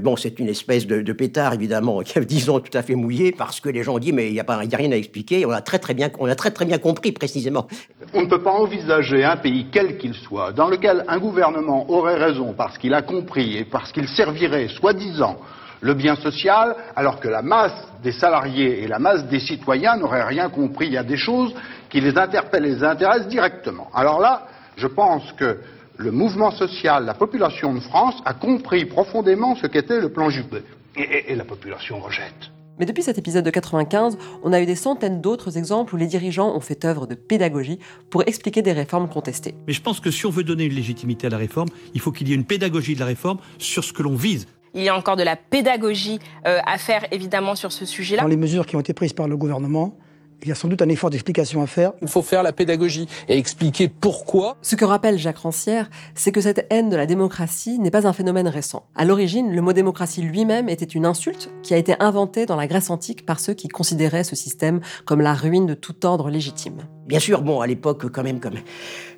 bon, 0.00 0.16
c'est 0.16 0.38
une 0.38 0.48
espèce 0.48 0.86
de, 0.86 1.12
pétard, 1.12 1.54
évidemment, 1.54 2.02
disons, 2.26 2.60
tout 2.60 2.76
à 2.76 2.82
fait 2.82 2.94
mouillé, 2.94 3.32
parce 3.32 3.60
que 3.60 3.68
les 3.68 3.82
gens 3.82 3.96
ont 3.96 3.98
dit, 3.98 4.12
mais 4.12 4.28
il 4.28 4.34
n'y 4.34 4.40
a, 4.40 4.44
a 4.46 4.76
rien 4.76 4.92
à 4.92 4.96
expliquer, 4.96 5.44
on 5.46 5.50
a 5.50 5.60
très 5.60 5.78
très 5.78 5.94
bien, 5.94 6.10
on 6.18 6.26
a 6.26 6.34
très 6.34 6.50
très 6.50 6.64
bien 6.64 6.78
compris, 6.78 7.12
précisément. 7.12 7.66
On 8.14 8.22
ne 8.22 8.26
peut 8.26 8.42
pas 8.42 8.52
envisager 8.52 9.24
un 9.24 9.36
pays, 9.36 9.66
quel 9.72 9.98
qu'il 9.98 10.14
soit, 10.14 10.52
dans 10.52 10.68
lequel 10.68 11.04
un 11.08 11.18
gouvernement 11.18 11.90
aurait 11.90 12.16
raison 12.16 12.54
parce 12.56 12.78
qu'il 12.78 12.94
a 12.94 12.97
compris 13.02 13.56
et 13.56 13.64
parce 13.64 13.92
qu'il 13.92 14.08
servirait, 14.08 14.68
soi-disant, 14.68 15.38
le 15.80 15.94
bien 15.94 16.16
social, 16.16 16.74
alors 16.96 17.20
que 17.20 17.28
la 17.28 17.42
masse 17.42 17.86
des 18.02 18.12
salariés 18.12 18.82
et 18.82 18.88
la 18.88 18.98
masse 18.98 19.24
des 19.26 19.40
citoyens 19.40 19.96
n'auraient 19.96 20.24
rien 20.24 20.48
compris. 20.48 20.86
Il 20.86 20.92
y 20.94 20.98
a 20.98 21.04
des 21.04 21.16
choses 21.16 21.54
qui 21.88 22.00
les 22.00 22.16
interpellent 22.18 22.66
et 22.66 22.74
les 22.74 22.84
intéressent 22.84 23.28
directement. 23.28 23.88
Alors 23.94 24.20
là, 24.20 24.42
je 24.76 24.86
pense 24.86 25.32
que 25.32 25.60
le 25.96 26.10
mouvement 26.10 26.50
social, 26.50 27.04
la 27.04 27.14
population 27.14 27.74
de 27.74 27.80
France 27.80 28.16
a 28.24 28.34
compris 28.34 28.84
profondément 28.84 29.56
ce 29.56 29.66
qu'était 29.66 30.00
le 30.00 30.10
plan 30.10 30.30
Juppé. 30.30 30.62
Et, 30.96 31.32
et 31.32 31.34
la 31.36 31.44
population 31.44 31.98
rejette. 32.00 32.50
Mais 32.78 32.86
depuis 32.86 33.02
cet 33.02 33.18
épisode 33.18 33.44
de 33.44 33.50
95, 33.50 34.18
on 34.42 34.52
a 34.52 34.60
eu 34.60 34.66
des 34.66 34.76
centaines 34.76 35.20
d'autres 35.20 35.58
exemples 35.58 35.94
où 35.94 35.98
les 35.98 36.06
dirigeants 36.06 36.54
ont 36.54 36.60
fait 36.60 36.84
œuvre 36.84 37.06
de 37.06 37.14
pédagogie 37.14 37.78
pour 38.10 38.22
expliquer 38.26 38.62
des 38.62 38.72
réformes 38.72 39.08
contestées. 39.08 39.54
Mais 39.66 39.72
je 39.72 39.82
pense 39.82 40.00
que 40.00 40.10
si 40.10 40.26
on 40.26 40.30
veut 40.30 40.44
donner 40.44 40.64
une 40.64 40.74
légitimité 40.74 41.26
à 41.26 41.30
la 41.30 41.38
réforme, 41.38 41.68
il 41.94 42.00
faut 42.00 42.12
qu'il 42.12 42.28
y 42.28 42.32
ait 42.32 42.36
une 42.36 42.44
pédagogie 42.44 42.94
de 42.94 43.00
la 43.00 43.06
réforme 43.06 43.38
sur 43.58 43.84
ce 43.84 43.92
que 43.92 44.02
l'on 44.02 44.14
vise. 44.14 44.46
Il 44.74 44.82
y 44.82 44.88
a 44.88 44.96
encore 44.96 45.16
de 45.16 45.22
la 45.22 45.36
pédagogie 45.36 46.20
euh, 46.46 46.60
à 46.64 46.78
faire 46.78 47.06
évidemment 47.10 47.54
sur 47.54 47.72
ce 47.72 47.84
sujet-là. 47.84 48.22
Dans 48.22 48.28
les 48.28 48.36
mesures 48.36 48.66
qui 48.66 48.76
ont 48.76 48.80
été 48.80 48.92
prises 48.92 49.12
par 49.12 49.26
le 49.26 49.36
gouvernement, 49.36 49.96
il 50.42 50.48
y 50.48 50.52
a 50.52 50.54
sans 50.54 50.68
doute 50.68 50.82
un 50.82 50.88
effort 50.88 51.10
d'explication 51.10 51.62
à 51.62 51.66
faire. 51.66 51.92
Il 52.02 52.08
faut 52.08 52.22
faire 52.22 52.42
la 52.42 52.52
pédagogie 52.52 53.08
et 53.28 53.36
expliquer 53.36 53.88
pourquoi. 53.88 54.56
Ce 54.62 54.76
que 54.76 54.84
rappelle 54.84 55.18
Jacques 55.18 55.38
Rancière, 55.38 55.90
c'est 56.14 56.32
que 56.32 56.40
cette 56.40 56.66
haine 56.70 56.88
de 56.88 56.96
la 56.96 57.06
démocratie 57.06 57.78
n'est 57.78 57.90
pas 57.90 58.06
un 58.06 58.12
phénomène 58.12 58.48
récent. 58.48 58.86
À 58.94 59.04
l'origine, 59.04 59.52
le 59.52 59.62
mot 59.62 59.72
démocratie 59.72 60.22
lui-même 60.22 60.68
était 60.68 60.84
une 60.84 61.06
insulte 61.06 61.50
qui 61.62 61.74
a 61.74 61.76
été 61.76 61.94
inventée 62.00 62.46
dans 62.46 62.56
la 62.56 62.66
Grèce 62.66 62.90
antique 62.90 63.26
par 63.26 63.40
ceux 63.40 63.54
qui 63.54 63.68
considéraient 63.68 64.24
ce 64.24 64.36
système 64.36 64.80
comme 65.04 65.20
la 65.20 65.34
ruine 65.34 65.66
de 65.66 65.74
tout 65.74 66.06
ordre 66.06 66.30
légitime. 66.30 66.82
Bien 67.08 67.20
sûr, 67.20 67.40
bon, 67.40 67.62
à 67.62 67.66
l'époque, 67.66 68.10
quand 68.12 68.22
même, 68.22 68.38
comme 68.38 68.52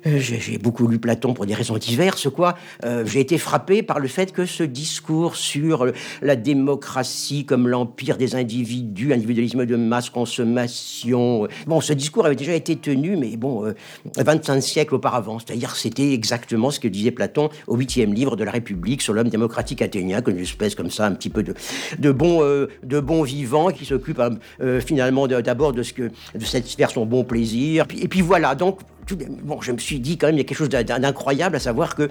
euh, 0.07 0.17
j'ai 0.17 0.57
beaucoup 0.57 0.87
lu 0.87 0.97
Platon 0.97 1.33
pour 1.33 1.45
des 1.45 1.53
raisons 1.53 1.77
diverses, 1.77 2.29
quoi. 2.29 2.55
Euh, 2.85 3.05
j'ai 3.05 3.19
été 3.19 3.37
frappé 3.37 3.83
par 3.83 3.99
le 3.99 4.07
fait 4.07 4.31
que 4.31 4.45
ce 4.45 4.63
discours 4.63 5.35
sur 5.35 5.91
la 6.21 6.37
démocratie 6.37 7.45
comme 7.45 7.67
l'empire 7.67 8.15
des 8.15 8.35
individus, 8.35 9.11
individualisme 9.11 9.65
de 9.65 9.75
masse, 9.75 10.09
consommation. 10.09 11.49
Bon, 11.67 11.81
ce 11.81 11.91
discours 11.91 12.25
avait 12.25 12.37
déjà 12.37 12.53
été 12.53 12.77
tenu, 12.77 13.17
mais 13.17 13.35
bon, 13.35 13.73
25 14.17 14.55
euh, 14.55 14.61
siècles 14.61 14.95
auparavant. 14.95 15.39
C'est-à-dire, 15.39 15.75
c'était 15.75 16.13
exactement 16.13 16.71
ce 16.71 16.79
que 16.79 16.87
disait 16.87 17.11
Platon 17.11 17.49
au 17.67 17.75
huitième 17.75 18.13
livre 18.13 18.37
de 18.37 18.45
la 18.45 18.51
République 18.51 19.01
sur 19.01 19.13
l'homme 19.13 19.29
démocratique 19.29 19.81
athénien, 19.81 20.21
comme 20.21 20.37
une 20.37 20.43
espèce 20.43 20.75
comme 20.75 20.91
ça, 20.91 21.05
un 21.07 21.11
petit 21.11 21.29
peu 21.29 21.43
de, 21.43 21.53
de 21.99 22.11
bon, 22.11 22.41
de 22.41 22.99
bon 23.01 23.23
vivant 23.23 23.67
qui 23.69 23.83
s'occupe 23.83 24.21
finalement 24.85 25.27
d'abord 25.27 25.73
de 25.73 25.83
ce 25.83 25.93
que 25.93 26.09
de 26.33 26.45
satisfaire 26.45 26.89
son 26.89 27.05
bon 27.05 27.23
plaisir 27.23 27.80
et 27.97 28.07
puis 28.07 28.21
voilà, 28.21 28.55
donc 28.55 28.79
bon, 29.43 29.61
je 29.61 29.71
me 29.71 29.77
suis 29.77 29.99
dit 29.99 30.17
quand 30.17 30.27
même 30.27 30.35
il 30.35 30.39
y 30.39 30.41
a 30.41 30.43
quelque 30.43 30.57
chose 30.57 30.69
d'incroyable 30.69 31.55
à 31.55 31.59
savoir 31.59 31.95
que 31.95 32.09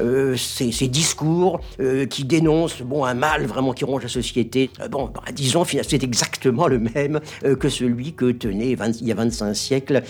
euh, 0.00 0.36
ces, 0.36 0.70
discours 0.88 1.60
euh, 1.80 2.06
qui 2.06 2.24
dénoncent 2.24 2.82
bon 2.82 3.04
un 3.04 3.14
mal 3.14 3.46
vraiment 3.46 3.72
qui 3.72 3.84
ronge 3.84 4.02
la 4.02 4.08
société, 4.08 4.70
euh, 4.80 4.88
bon 4.88 5.10
bah, 5.14 5.22
disons 5.32 5.64
c'est 5.64 6.02
exactement 6.02 6.66
le 6.66 6.78
même 6.78 7.20
que 7.58 7.68
celui 7.68 8.12
que 8.12 8.30
tenait 8.30 8.76
il 9.00 9.06
y 9.06 9.12
a 9.12 9.14
25 9.14 9.54
siècles 9.54 10.02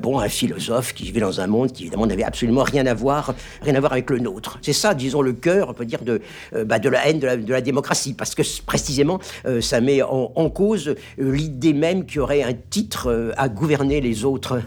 bon 0.00 0.18
un 0.18 0.28
philosophe 0.28 0.94
qui 0.94 1.04
vivait 1.04 1.20
dans 1.20 1.40
un 1.40 1.46
monde 1.46 1.72
qui 1.72 1.84
évidemment 1.84 2.06
n'avait 2.06 2.24
absolument 2.24 2.62
rien 2.62 2.86
à 2.86 2.94
voir 2.94 3.34
rien 3.62 3.74
à 3.74 3.80
voir 3.80 3.92
avec 3.92 4.10
le 4.10 4.18
nôtre. 4.18 4.58
C'est 4.62 4.72
ça 4.72 4.94
disons 4.94 5.22
le 5.22 5.32
cœur 5.32 5.70
on 5.70 5.74
peut 5.74 5.84
dire 5.84 6.02
de 6.02 6.20
bah, 6.64 6.78
de 6.78 6.88
la 6.88 7.06
haine 7.08 7.18
de 7.18 7.52
la, 7.52 7.60
démocratie 7.60 8.14
parce 8.14 8.34
que 8.34 8.42
précisément 8.64 9.18
ça 9.60 9.80
met 9.80 10.02
en 10.02 10.50
cause 10.50 10.94
l'idée 11.18 11.72
même 11.72 12.06
qu'il 12.06 12.16
y 12.16 12.20
aurait 12.20 12.42
un 12.42 12.54
titre 12.70 13.34
à 13.36 13.48
gouverner 13.48 14.00
les 14.00 14.24
autres. 14.24 14.60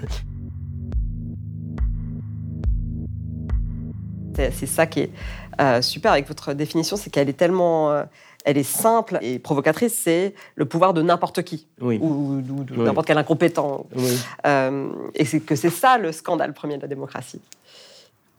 C'est 4.54 4.66
ça 4.66 4.88
qui 4.88 5.02
est 5.02 5.10
euh, 5.60 5.82
super 5.82 6.14
avec 6.14 6.28
votre 6.28 6.54
définition, 6.54 6.98
c'est 6.98 7.10
qu'elle 7.10 7.30
est 7.30 7.34
tellement, 7.34 7.92
euh, 7.92 8.04
elle 8.46 8.58
est 8.58 8.64
simple 8.64 9.20
et 9.22 9.38
provocatrice. 9.38 9.94
C'est 9.94 10.34
le 10.56 10.66
pouvoir 10.66 10.94
de 10.94 11.02
n'importe 11.02 11.44
qui 11.44 11.68
ou, 11.80 12.42
de 12.42 12.76
n'importe 12.76 13.08
quel 13.08 13.18
incompétent. 13.18 13.86
Euh, 14.46 14.90
et 15.14 15.26
c'est 15.26 15.40
que 15.42 15.56
c'est 15.56 15.70
ça 15.70 15.98
le 15.98 16.12
scandale 16.12 16.54
premier 16.54 16.78
de 16.78 16.82
la 16.82 16.88
démocratie. 16.88 17.42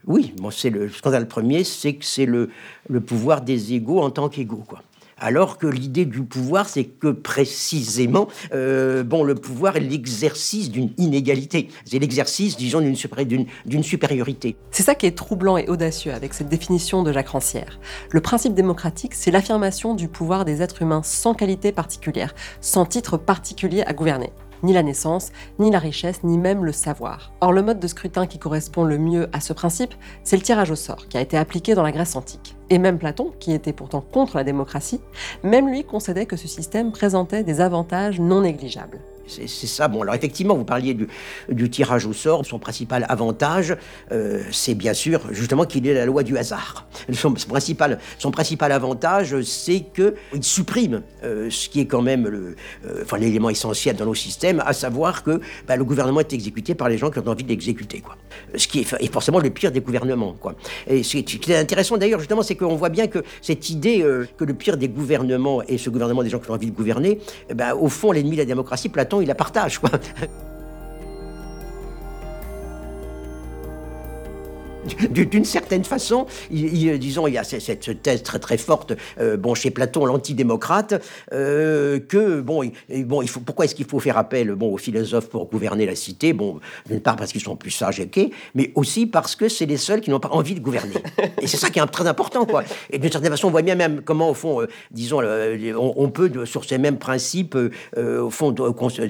Oui, 0.06 0.34
bon, 0.36 0.50
c'est 0.50 0.70
le 0.70 0.88
scandale 0.88 1.28
premier, 1.28 1.62
c'est 1.62 1.94
que 1.94 2.04
c'est 2.04 2.26
le, 2.26 2.50
le 2.88 3.00
pouvoir 3.00 3.40
des 3.40 3.74
égaux 3.74 4.00
en 4.00 4.10
tant 4.10 4.28
qu'égaux, 4.28 4.64
quoi 4.66 4.82
alors 5.18 5.58
que 5.58 5.66
l'idée 5.66 6.04
du 6.04 6.22
pouvoir, 6.22 6.68
c'est 6.68 6.84
que 6.84 7.08
précisément, 7.08 8.28
euh, 8.52 9.02
le 9.02 9.34
pouvoir 9.34 9.76
est 9.76 9.80
l'exercice 9.80 10.70
d'une 10.70 10.90
inégalité, 10.98 11.68
c'est 11.84 11.98
l'exercice, 11.98 12.56
disons, 12.56 12.80
d'une 12.80 13.82
supériorité. 13.82 14.56
C'est 14.70 14.82
ça 14.82 14.94
qui 14.94 15.06
est 15.06 15.16
troublant 15.16 15.56
et 15.56 15.68
audacieux 15.68 16.12
avec 16.12 16.34
cette 16.34 16.48
définition 16.48 17.02
de 17.02 17.12
Jacques 17.12 17.28
Rancière. 17.28 17.78
Le 18.10 18.20
principe 18.20 18.54
démocratique, 18.54 19.14
c'est 19.14 19.30
l'affirmation 19.30 19.94
du 19.94 20.08
pouvoir 20.08 20.44
des 20.44 20.62
êtres 20.62 20.82
humains 20.82 21.02
sans 21.04 21.34
qualité 21.34 21.72
particulière, 21.72 22.34
sans 22.60 22.84
titre 22.86 23.16
particulier 23.16 23.82
à 23.82 23.92
gouverner 23.92 24.30
ni 24.62 24.72
la 24.72 24.82
naissance, 24.82 25.32
ni 25.58 25.70
la 25.70 25.78
richesse, 25.78 26.22
ni 26.24 26.38
même 26.38 26.64
le 26.64 26.72
savoir. 26.72 27.32
Or, 27.40 27.52
le 27.52 27.62
mode 27.62 27.80
de 27.80 27.86
scrutin 27.86 28.26
qui 28.26 28.38
correspond 28.38 28.84
le 28.84 28.98
mieux 28.98 29.28
à 29.32 29.40
ce 29.40 29.52
principe, 29.52 29.94
c'est 30.24 30.36
le 30.36 30.42
tirage 30.42 30.70
au 30.70 30.76
sort, 30.76 31.08
qui 31.08 31.16
a 31.16 31.20
été 31.20 31.36
appliqué 31.36 31.74
dans 31.74 31.82
la 31.82 31.92
Grèce 31.92 32.16
antique. 32.16 32.56
Et 32.70 32.78
même 32.78 32.98
Platon, 32.98 33.32
qui 33.38 33.52
était 33.52 33.72
pourtant 33.72 34.00
contre 34.00 34.36
la 34.36 34.44
démocratie, 34.44 35.00
même 35.42 35.68
lui 35.68 35.84
concédait 35.84 36.26
que 36.26 36.36
ce 36.36 36.48
système 36.48 36.92
présentait 36.92 37.44
des 37.44 37.60
avantages 37.60 38.20
non 38.20 38.42
négligeables. 38.42 39.00
C'est 39.26 39.46
ça. 39.46 39.88
Bon, 39.88 40.02
alors 40.02 40.14
effectivement, 40.14 40.54
vous 40.54 40.64
parliez 40.64 40.96
du, 41.48 41.70
tirage 41.70 42.06
au 42.06 42.12
sort. 42.12 42.44
Son 42.44 42.58
principal 42.58 43.06
avantage, 43.08 43.76
euh, 44.10 44.42
c'est 44.50 44.74
bien 44.74 44.94
sûr 44.94 45.20
justement 45.30 45.64
qu'il 45.64 45.86
est 45.86 45.94
la 45.94 46.06
loi 46.06 46.22
du 46.22 46.36
hasard. 46.36 46.86
Son, 47.12 47.32
principal, 47.32 48.72
avantage, 48.72 49.40
c'est 49.42 49.84
qu'il 49.94 50.42
supprime 50.42 51.02
euh, 51.24 51.48
ce 51.50 51.68
qui 51.68 51.80
est 51.80 51.86
quand 51.86 52.02
même 52.02 52.26
euh, 52.26 53.16
l'élément 53.18 53.50
essentiel 53.50 53.96
dans 53.96 54.06
nos 54.06 54.14
systèmes, 54.14 54.62
à 54.66 54.72
savoir 54.72 55.22
que 55.22 55.40
bah, 55.66 55.76
le 55.76 55.84
gouvernement 55.84 56.20
est 56.20 56.32
exécuté 56.32 56.74
par 56.74 56.88
les 56.88 56.98
gens 56.98 57.10
qui 57.10 57.18
ont 57.18 57.28
envie 57.28 57.44
de 57.44 57.48
l'exécuter. 57.48 58.00
Quoi. 58.00 58.16
Ce 58.56 58.66
qui 58.66 58.80
est, 58.80 59.12
forcément 59.12 59.38
le 59.38 59.50
pire 59.50 59.70
des 59.70 59.80
gouvernements. 59.80 60.36
Et 60.86 61.02
ce 61.02 61.18
qui 61.18 61.52
est 61.52 61.56
intéressant 61.56 61.96
d'ailleurs, 61.96 62.18
justement, 62.18 62.42
c'est 62.42 62.56
qu'on 62.56 62.76
voit 62.76 62.88
bien 62.88 63.06
que 63.06 63.22
cette 63.40 63.70
idée 63.70 64.04
que 64.36 64.44
le 64.44 64.54
pire 64.54 64.76
des 64.76 64.88
gouvernements 64.88 65.62
est 65.62 65.78
ce 65.78 65.90
gouvernement 65.90 66.22
des 66.22 66.30
gens 66.30 66.38
qui 66.38 66.50
ont 66.50 66.54
envie 66.54 66.70
de 66.70 66.76
gouverner, 66.76 67.18
eh 67.50 67.54
ben, 67.54 67.74
au 67.74 67.88
fond, 67.88 68.12
l'ennemi 68.12 68.32
de 68.32 68.38
la 68.38 68.44
démocratie, 68.44 68.88
Platon, 68.88 69.11
il 69.20 69.28
la 69.28 69.34
partage, 69.34 69.78
quoi. 69.78 69.90
d'une 75.10 75.44
certaine 75.44 75.84
façon, 75.84 76.26
il, 76.50 76.98
disons, 76.98 77.26
il 77.26 77.34
y 77.34 77.38
a 77.38 77.44
cette, 77.44 78.02
thèse 78.02 78.22
très 78.22 78.38
très 78.38 78.58
forte, 78.58 78.92
euh, 79.20 79.36
bon, 79.36 79.54
chez 79.54 79.70
Platon, 79.70 80.04
l'antidémocrate, 80.04 81.02
euh, 81.32 82.00
que 82.00 82.40
bon, 82.40 82.70
bon, 83.04 83.22
il 83.22 83.28
faut, 83.28 83.40
pourquoi 83.40 83.64
est-ce 83.64 83.74
qu'il 83.74 83.86
faut 83.86 84.00
faire 84.00 84.18
appel, 84.18 84.54
bon, 84.54 84.72
aux 84.72 84.78
philosophes 84.78 85.28
pour 85.28 85.46
gouverner 85.46 85.86
la 85.86 85.94
cité? 85.94 86.32
Bon, 86.32 86.60
d'une 86.88 87.00
part 87.00 87.16
parce 87.16 87.32
qu'ils 87.32 87.40
sont 87.40 87.56
plus 87.56 87.70
sages 87.70 88.00
et 88.00 88.10
mais 88.54 88.72
aussi 88.74 89.06
parce 89.06 89.36
que 89.36 89.48
c'est 89.48 89.64
les 89.64 89.78
seuls 89.78 90.00
qui 90.00 90.10
n'ont 90.10 90.20
pas 90.20 90.28
envie 90.30 90.54
de 90.54 90.60
gouverner. 90.60 90.94
Et 91.40 91.46
c'est 91.46 91.56
ça 91.56 91.70
qui 91.70 91.78
est 91.78 91.86
très 91.86 92.06
important, 92.06 92.44
quoi. 92.44 92.62
Et 92.90 92.98
d'une 92.98 93.10
certaine 93.10 93.30
façon, 93.30 93.48
on 93.48 93.50
voit 93.50 93.62
bien 93.62 93.74
même 93.74 94.02
comment, 94.04 94.28
au 94.28 94.34
fond, 94.34 94.60
euh, 94.60 94.66
disons, 94.90 95.22
on, 95.78 96.10
peut, 96.10 96.44
sur 96.44 96.64
ces 96.64 96.76
mêmes 96.76 96.98
principes, 96.98 97.56
au 97.96 98.30
fond, 98.30 98.54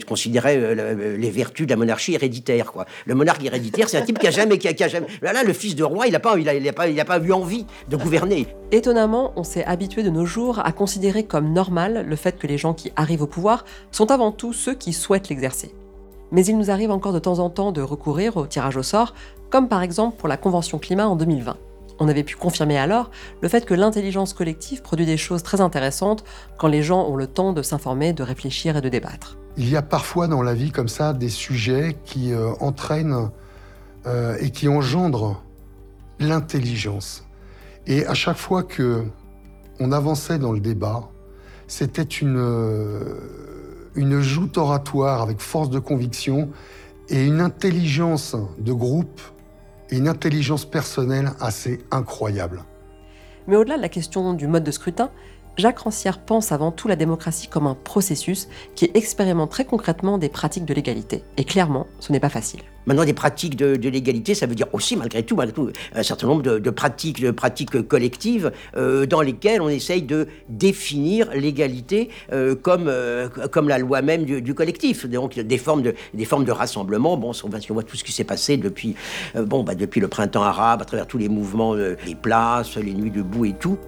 considérer 0.06 0.74
les 1.16 1.30
vertus 1.30 1.66
de 1.66 1.72
la 1.72 1.76
monarchie 1.76 2.14
héréditaire, 2.14 2.72
quoi. 2.72 2.86
Le 3.06 3.14
monarque 3.14 3.44
héréditaire, 3.44 3.88
c'est 3.88 3.98
un 3.98 4.02
type 4.02 4.18
qui 4.18 4.26
a 4.26 4.30
jamais, 4.30 4.58
qui 4.58 4.68
a, 4.68 4.88
jamais, 4.88 5.06
là, 5.20 5.42
le 5.42 5.52
fils 5.62 5.76
de 5.76 5.84
roi, 5.84 6.08
il 6.08 6.12
n'a 6.12 6.18
pas, 6.18 6.36
il 6.40 6.48
a, 6.48 6.72
pas, 6.72 6.88
il 6.88 6.98
a 6.98 7.04
pas 7.04 7.20
eu 7.20 7.30
envie 7.30 7.66
de 7.88 7.96
gouverner. 7.96 8.48
Étonnamment, 8.72 9.32
on 9.36 9.44
s'est 9.44 9.64
habitué 9.64 10.02
de 10.02 10.10
nos 10.10 10.26
jours 10.26 10.58
à 10.64 10.72
considérer 10.72 11.22
comme 11.22 11.52
normal 11.52 12.04
le 12.04 12.16
fait 12.16 12.36
que 12.36 12.48
les 12.48 12.58
gens 12.58 12.74
qui 12.74 12.90
arrivent 12.96 13.22
au 13.22 13.28
pouvoir 13.28 13.64
sont 13.92 14.10
avant 14.10 14.32
tout 14.32 14.52
ceux 14.52 14.74
qui 14.74 14.92
souhaitent 14.92 15.28
l'exercer. 15.28 15.72
Mais 16.32 16.44
il 16.44 16.58
nous 16.58 16.72
arrive 16.72 16.90
encore 16.90 17.12
de 17.12 17.20
temps 17.20 17.38
en 17.38 17.48
temps 17.48 17.70
de 17.70 17.80
recourir 17.80 18.36
au 18.38 18.46
tirage 18.46 18.76
au 18.76 18.82
sort, 18.82 19.14
comme 19.50 19.68
par 19.68 19.82
exemple 19.82 20.16
pour 20.16 20.26
la 20.26 20.36
Convention 20.36 20.80
climat 20.80 21.06
en 21.06 21.14
2020. 21.14 21.56
On 22.00 22.08
avait 22.08 22.24
pu 22.24 22.34
confirmer 22.34 22.76
alors 22.76 23.12
le 23.40 23.48
fait 23.48 23.64
que 23.64 23.74
l'intelligence 23.74 24.32
collective 24.32 24.82
produit 24.82 25.06
des 25.06 25.16
choses 25.16 25.44
très 25.44 25.60
intéressantes 25.60 26.24
quand 26.58 26.66
les 26.66 26.82
gens 26.82 27.06
ont 27.06 27.14
le 27.14 27.28
temps 27.28 27.52
de 27.52 27.62
s'informer, 27.62 28.12
de 28.12 28.24
réfléchir 28.24 28.76
et 28.76 28.80
de 28.80 28.88
débattre. 28.88 29.38
Il 29.56 29.70
y 29.70 29.76
a 29.76 29.82
parfois 29.82 30.26
dans 30.26 30.42
la 30.42 30.54
vie 30.54 30.72
comme 30.72 30.88
ça 30.88 31.12
des 31.12 31.28
sujets 31.28 31.96
qui 32.04 32.32
euh, 32.32 32.50
entraînent 32.58 33.30
euh, 34.08 34.36
et 34.40 34.50
qui 34.50 34.66
engendrent 34.66 35.40
l'intelligence. 36.22 37.24
Et 37.86 38.06
à 38.06 38.14
chaque 38.14 38.36
fois 38.36 38.62
que 38.62 39.04
on 39.80 39.92
avançait 39.92 40.38
dans 40.38 40.52
le 40.52 40.60
débat, 40.60 41.08
c'était 41.66 42.02
une, 42.02 42.38
une 43.94 44.20
joute 44.20 44.58
oratoire 44.58 45.22
avec 45.22 45.40
force 45.40 45.70
de 45.70 45.78
conviction 45.78 46.50
et 47.08 47.26
une 47.26 47.40
intelligence 47.40 48.36
de 48.58 48.72
groupe 48.72 49.20
et 49.90 49.96
une 49.96 50.08
intelligence 50.08 50.64
personnelle 50.64 51.32
assez 51.40 51.84
incroyable. 51.90 52.62
Mais 53.46 53.56
au-delà 53.56 53.76
de 53.76 53.82
la 53.82 53.88
question 53.88 54.34
du 54.34 54.46
mode 54.46 54.64
de 54.64 54.70
scrutin, 54.70 55.10
Jacques 55.58 55.80
Rancière 55.80 56.18
pense 56.18 56.50
avant 56.50 56.72
tout 56.72 56.88
la 56.88 56.96
démocratie 56.96 57.46
comme 57.46 57.66
un 57.66 57.74
processus 57.74 58.48
qui 58.74 58.90
expérimente 58.94 59.50
très 59.50 59.66
concrètement 59.66 60.16
des 60.16 60.30
pratiques 60.30 60.64
de 60.64 60.72
l'égalité. 60.72 61.24
Et 61.36 61.44
clairement, 61.44 61.86
ce 62.00 62.10
n'est 62.10 62.20
pas 62.20 62.30
facile. 62.30 62.60
Maintenant, 62.86 63.04
des 63.04 63.12
pratiques 63.12 63.54
de, 63.54 63.88
l'égalité, 63.88 64.34
ça 64.34 64.46
veut 64.46 64.54
dire 64.54 64.66
aussi, 64.72 64.96
malgré 64.96 65.22
tout, 65.22 65.36
malgré 65.36 65.54
tout 65.54 65.70
un 65.94 66.02
certain 66.02 66.26
nombre 66.26 66.42
de, 66.42 66.70
pratiques, 66.70 67.20
de 67.20 67.30
pratiques 67.30 67.86
collectives 67.86 68.50
euh, 68.76 69.06
dans 69.06 69.20
lesquelles 69.20 69.60
on 69.60 69.68
essaye 69.68 70.02
de 70.02 70.26
définir 70.48 71.30
l'égalité 71.32 72.08
euh, 72.32 72.56
comme, 72.56 72.88
euh, 72.88 73.28
comme 73.28 73.68
la 73.68 73.78
loi 73.78 74.02
même 74.02 74.24
du, 74.24 74.54
collectif. 74.54 75.06
Donc, 75.06 75.38
des 75.38 75.58
formes 75.58 75.82
de, 75.82 75.94
des 76.14 76.24
formes 76.24 76.44
de 76.44 76.50
rassemblement. 76.50 77.16
Bon, 77.16 77.32
si 77.32 77.44
on, 77.44 77.74
voit 77.74 77.82
tout 77.82 77.96
ce 77.96 78.04
qui 78.04 78.12
s'est 78.12 78.24
passé 78.24 78.56
depuis, 78.56 78.96
bon, 79.36 79.62
bah, 79.62 79.74
depuis 79.74 80.00
le 80.00 80.08
printemps 80.08 80.42
arabe, 80.42 80.82
à 80.82 80.84
travers 80.84 81.06
tous 81.06 81.18
les 81.18 81.28
mouvements, 81.28 81.74
les 81.74 82.14
places, 82.20 82.76
les 82.76 82.94
nuits 82.94 83.10
debout 83.10 83.44
et 83.44 83.52
tout. 83.52 83.78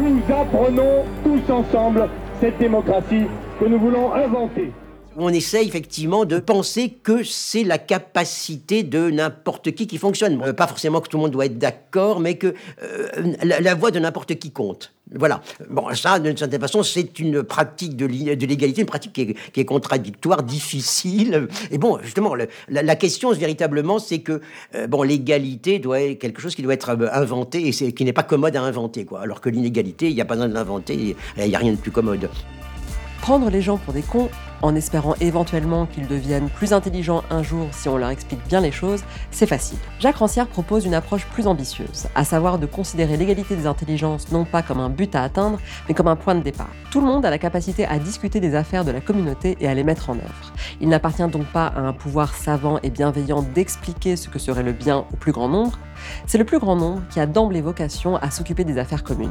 Nous 0.00 0.34
apprenons 0.34 1.04
tous 1.22 1.52
ensemble 1.52 2.08
cette 2.40 2.56
démocratie 2.56 3.26
que 3.60 3.66
nous 3.66 3.78
voulons 3.78 4.14
inventer. 4.14 4.72
On 5.16 5.30
essaie 5.30 5.66
effectivement 5.66 6.24
de 6.24 6.38
penser 6.38 6.96
que 7.02 7.24
c'est 7.24 7.64
la 7.64 7.78
capacité 7.78 8.84
de 8.84 9.10
n'importe 9.10 9.72
qui 9.72 9.88
qui 9.88 9.98
fonctionne. 9.98 10.38
Bon, 10.38 10.54
pas 10.54 10.68
forcément 10.68 11.00
que 11.00 11.08
tout 11.08 11.16
le 11.16 11.22
monde 11.22 11.32
doit 11.32 11.46
être 11.46 11.58
d'accord, 11.58 12.20
mais 12.20 12.36
que 12.36 12.54
euh, 12.82 13.08
la, 13.42 13.74
voix 13.74 13.90
de 13.90 13.98
n'importe 13.98 14.36
qui 14.36 14.52
compte. 14.52 14.92
Voilà. 15.12 15.42
Bon, 15.68 15.92
ça, 15.94 16.20
d'une 16.20 16.36
certaine 16.36 16.60
façon, 16.60 16.84
c'est 16.84 17.18
une 17.18 17.42
pratique 17.42 17.96
de 17.96 18.06
l'égalité, 18.06 18.82
une 18.82 18.86
pratique 18.86 19.12
qui 19.12 19.60
est, 19.60 19.64
contradictoire, 19.64 20.44
difficile. 20.44 21.48
Et 21.72 21.78
bon, 21.78 21.98
justement, 22.02 22.36
la, 22.68 22.96
question 22.96 23.32
véritablement, 23.32 23.98
c'est 23.98 24.20
que 24.20 24.40
euh, 24.76 24.86
bon, 24.86 25.02
l'égalité 25.02 25.80
doit 25.80 26.02
être 26.02 26.20
quelque 26.20 26.40
chose 26.40 26.54
qui 26.54 26.62
doit 26.62 26.74
être 26.74 26.90
inventé 27.12 27.66
et 27.66 27.92
qui 27.92 28.04
n'est 28.04 28.12
pas 28.12 28.22
commode 28.22 28.54
à 28.54 28.62
inventer. 28.62 29.04
Alors 29.20 29.40
que 29.40 29.48
l'inégalité, 29.48 30.08
il 30.08 30.14
n'y 30.14 30.20
a 30.20 30.24
pas 30.24 30.34
besoin 30.34 30.48
de 30.48 30.54
l'inventer, 30.54 31.16
il 31.36 31.44
n'y 31.44 31.56
a 31.56 31.58
rien 31.58 31.72
de 31.72 31.78
plus 31.78 31.90
commode. 31.90 32.28
Prendre 33.22 33.50
les 33.50 33.60
gens 33.60 33.76
pour 33.76 33.92
des 33.92 34.02
cons 34.02 34.30
en 34.62 34.74
espérant 34.74 35.14
éventuellement 35.20 35.86
qu'ils 35.86 36.06
deviennent 36.06 36.48
plus 36.48 36.72
intelligents 36.72 37.22
un 37.30 37.42
jour 37.42 37.68
si 37.72 37.88
on 37.88 37.96
leur 37.96 38.10
explique 38.10 38.46
bien 38.48 38.60
les 38.60 38.72
choses, 38.72 39.02
c'est 39.30 39.46
facile. 39.46 39.78
Jacques 39.98 40.16
Rancière 40.16 40.46
propose 40.46 40.86
une 40.86 40.94
approche 40.94 41.26
plus 41.26 41.46
ambitieuse, 41.46 42.06
à 42.14 42.24
savoir 42.24 42.58
de 42.58 42.66
considérer 42.66 43.16
l'égalité 43.16 43.56
des 43.56 43.66
intelligences 43.66 44.30
non 44.32 44.44
pas 44.44 44.62
comme 44.62 44.80
un 44.80 44.90
but 44.90 45.14
à 45.14 45.22
atteindre, 45.22 45.58
mais 45.88 45.94
comme 45.94 46.08
un 46.08 46.16
point 46.16 46.34
de 46.34 46.42
départ. 46.42 46.70
Tout 46.90 47.00
le 47.00 47.06
monde 47.06 47.24
a 47.24 47.30
la 47.30 47.38
capacité 47.38 47.84
à 47.86 47.98
discuter 47.98 48.40
des 48.40 48.54
affaires 48.54 48.84
de 48.84 48.90
la 48.90 49.00
communauté 49.00 49.56
et 49.60 49.68
à 49.68 49.74
les 49.74 49.84
mettre 49.84 50.10
en 50.10 50.14
œuvre. 50.14 50.52
Il 50.80 50.88
n'appartient 50.88 51.26
donc 51.28 51.46
pas 51.46 51.66
à 51.66 51.80
un 51.80 51.92
pouvoir 51.92 52.34
savant 52.34 52.78
et 52.82 52.90
bienveillant 52.90 53.42
d'expliquer 53.42 54.16
ce 54.16 54.28
que 54.28 54.38
serait 54.38 54.62
le 54.62 54.72
bien 54.72 55.04
au 55.12 55.16
plus 55.16 55.32
grand 55.32 55.48
nombre, 55.48 55.78
c'est 56.26 56.38
le 56.38 56.44
plus 56.44 56.58
grand 56.58 56.76
nombre 56.76 57.02
qui 57.10 57.20
a 57.20 57.26
d'emblée 57.26 57.60
vocation 57.60 58.16
à 58.16 58.30
s'occuper 58.30 58.64
des 58.64 58.78
affaires 58.78 59.04
communes. 59.04 59.30